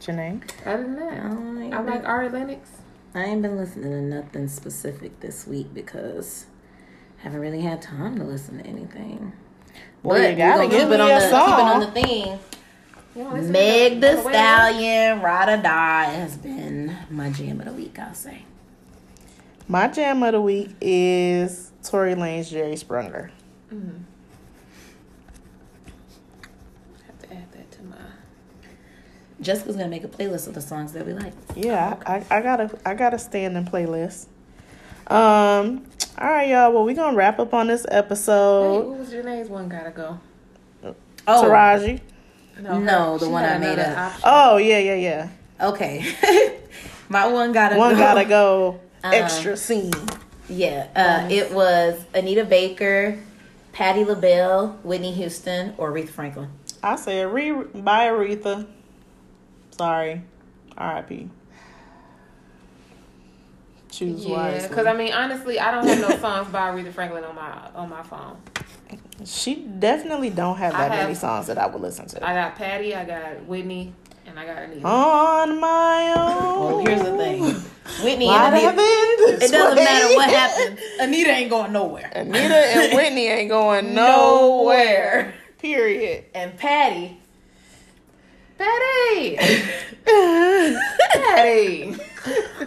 [0.00, 0.42] Janae.
[0.64, 2.70] other than that I, i like ari lennox
[3.14, 6.44] I ain't been listening to nothing specific this week because
[7.18, 9.32] I haven't really had time to listen to anything.
[10.02, 11.90] Well, but you gotta we're give keep it on a the keep it on the
[11.92, 12.38] theme.
[13.14, 17.60] You don't listen to Meg Thee the Stallion, Ride or Die has been my jam
[17.60, 17.98] of the week.
[17.98, 18.44] I'll say.
[19.68, 23.30] My jam of the week is Tory Lanez Jerry Sprunger.
[23.72, 24.02] Mhm.
[27.06, 27.96] have to add that to my
[29.40, 31.32] Jessica's gonna make a playlist of the songs that we like.
[31.56, 34.26] Yeah, I, I got a I got a standing playlist.
[35.08, 35.84] Um,
[36.18, 36.72] all right, y'all.
[36.72, 38.86] Well, we gonna wrap up on this Hey, episode.
[38.88, 40.18] what was Janae's one gotta go?
[41.28, 42.00] Oh Taraji.
[42.60, 43.98] No, the one I made up.
[43.98, 44.22] option.
[44.24, 45.28] Oh yeah, yeah, yeah.
[45.60, 46.14] okay.
[47.08, 47.98] my one gotta One go.
[47.98, 48.80] gotta go.
[49.06, 49.92] Um, Extra scene.
[50.48, 53.18] Yeah, uh, it was Anita Baker,
[53.72, 56.48] Patti LaBelle, Whitney Houston, or Aretha Franklin.
[56.82, 58.66] I said re by Aretha.
[59.72, 60.22] Sorry,
[60.78, 61.28] R.I.P.
[63.90, 64.68] Choose Yeah, wisely.
[64.68, 67.88] because I mean, honestly, I don't have no songs by Aretha Franklin on my on
[67.88, 68.36] my phone.
[69.24, 72.26] she definitely don't have I that many songs that I would listen to.
[72.26, 73.92] I got Patti, I got Whitney,
[74.36, 74.86] and I got Anita.
[74.86, 76.60] On my own.
[76.66, 77.42] Well, here's the thing.
[78.04, 79.84] Whitney Why and Anita, have it it doesn't way?
[79.84, 80.80] matter what happens.
[81.00, 82.10] Anita ain't going nowhere.
[82.14, 85.22] Anita and Whitney ain't going nowhere.
[85.22, 85.34] Nowhere.
[85.58, 86.24] Period.
[86.34, 87.18] And Patti,
[88.58, 89.36] Patti,
[91.14, 91.96] Patti.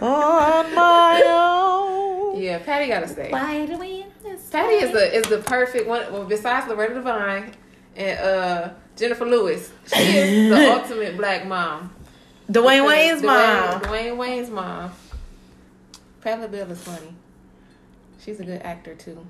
[0.00, 2.40] On my own.
[2.40, 3.30] Yeah, Patti gotta stay.
[3.30, 4.06] why do we?
[4.50, 6.12] Patti is the is the perfect one.
[6.12, 7.52] Well, besides Loretta Devine
[7.96, 11.92] and uh, Jennifer Lewis, she is the ultimate black mom.
[12.50, 13.80] Dwayne Wayne's Dwayne- mom.
[13.82, 14.90] Dwayne Wayne's mom.
[16.20, 17.14] Patti LaBelle is funny.
[18.22, 19.26] She's a good actor too.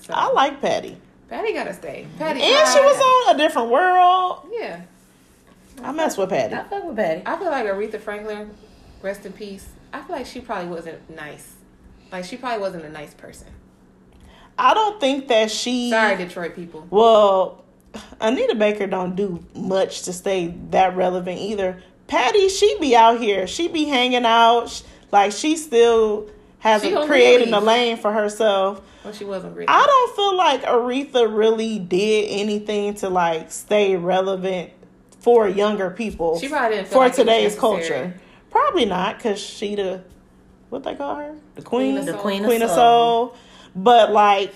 [0.00, 0.96] So I like Patti.
[1.28, 2.06] Patti gotta stay.
[2.18, 4.46] Patti And she was on a different world.
[4.50, 4.82] Yeah,
[5.84, 6.54] I mess with Patti.
[6.54, 7.22] I fuck with Patti.
[7.24, 8.50] I feel like Aretha Franklin,
[9.02, 9.68] rest in peace.
[9.92, 11.54] I feel like she probably wasn't nice.
[12.10, 13.48] Like she probably wasn't a nice person.
[14.58, 15.90] I don't think that she.
[15.90, 16.86] Sorry, Detroit people.
[16.90, 17.64] Well,
[18.20, 21.82] Anita Baker don't do much to stay that relevant either.
[22.06, 23.46] Patti, she be out here.
[23.46, 24.82] She be hanging out.
[25.12, 28.82] Like she still hasn't created a lane for herself.
[29.04, 29.66] Well, she wasn't rich.
[29.68, 34.70] I don't feel like Aretha really did anything to like stay relevant
[35.20, 36.38] for younger people.
[36.38, 38.14] She probably didn't feel for like today's culture.
[38.50, 40.02] Probably not, cause she the
[40.68, 42.20] what they call her, the queen, Queen of The Soul.
[42.20, 43.28] Queen, queen of of Soul.
[43.28, 43.36] soul.
[43.74, 44.52] But like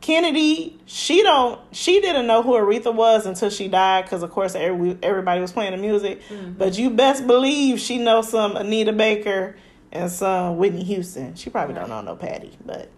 [0.00, 4.54] Kennedy, she don't, she didn't know who Aretha was until she died, because of course
[4.54, 6.22] every, everybody was playing the music.
[6.28, 6.52] Mm-hmm.
[6.52, 9.56] But you best believe she knows some Anita Baker
[9.90, 11.34] and some Whitney Houston.
[11.34, 12.88] She probably don't know no Patti, but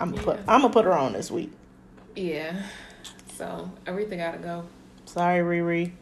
[0.00, 1.52] I'm gonna put I'm gonna put her on this week.
[2.14, 2.62] Yeah.
[3.36, 4.64] So Aretha gotta go.
[5.06, 5.92] Sorry, Riri.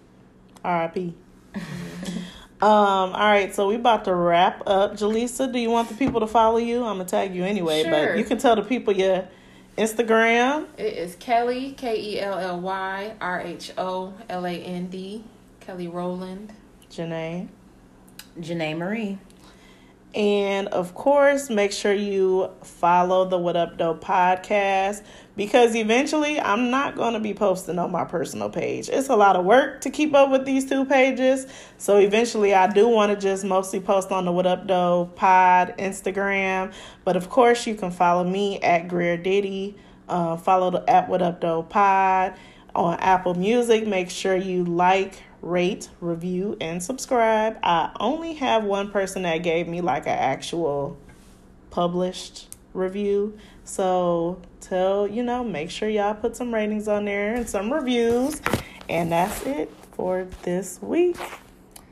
[0.64, 1.14] R.I.P.
[1.54, 1.62] um.
[2.62, 4.94] All right, so we about to wrap up.
[4.94, 6.84] Jaleesa, do you want the people to follow you?
[6.84, 7.90] I'm gonna tag you anyway, Sure.
[7.90, 9.28] but you can tell the people your
[9.76, 10.66] Instagram.
[10.76, 15.24] It is Kelly K E L L Y R H O L A N D
[15.60, 16.52] Kelly Rowland.
[16.90, 17.48] Janae.
[18.38, 19.18] Janae Marie.
[20.14, 25.02] And of course, make sure you follow the What Up Doe podcast
[25.36, 28.88] because eventually I'm not going to be posting on my personal page.
[28.88, 31.46] It's a lot of work to keep up with these two pages.
[31.78, 35.74] So eventually, I do want to just mostly post on the What Up Doe pod
[35.78, 36.72] Instagram.
[37.04, 39.76] But of course, you can follow me at Greer Diddy.
[40.08, 42.34] Uh, follow the at What Up Doe pod
[42.74, 43.86] on Apple Music.
[43.86, 47.58] Make sure you like, rate, review, and subscribe.
[47.62, 50.98] I only have one person that gave me like an actual
[51.70, 53.38] published review.
[53.64, 58.40] So tell, you know, make sure y'all put some ratings on there and some reviews.
[58.88, 61.16] And that's it for this week.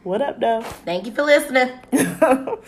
[0.03, 0.63] What up, doe?
[0.85, 1.71] Thank you for listening.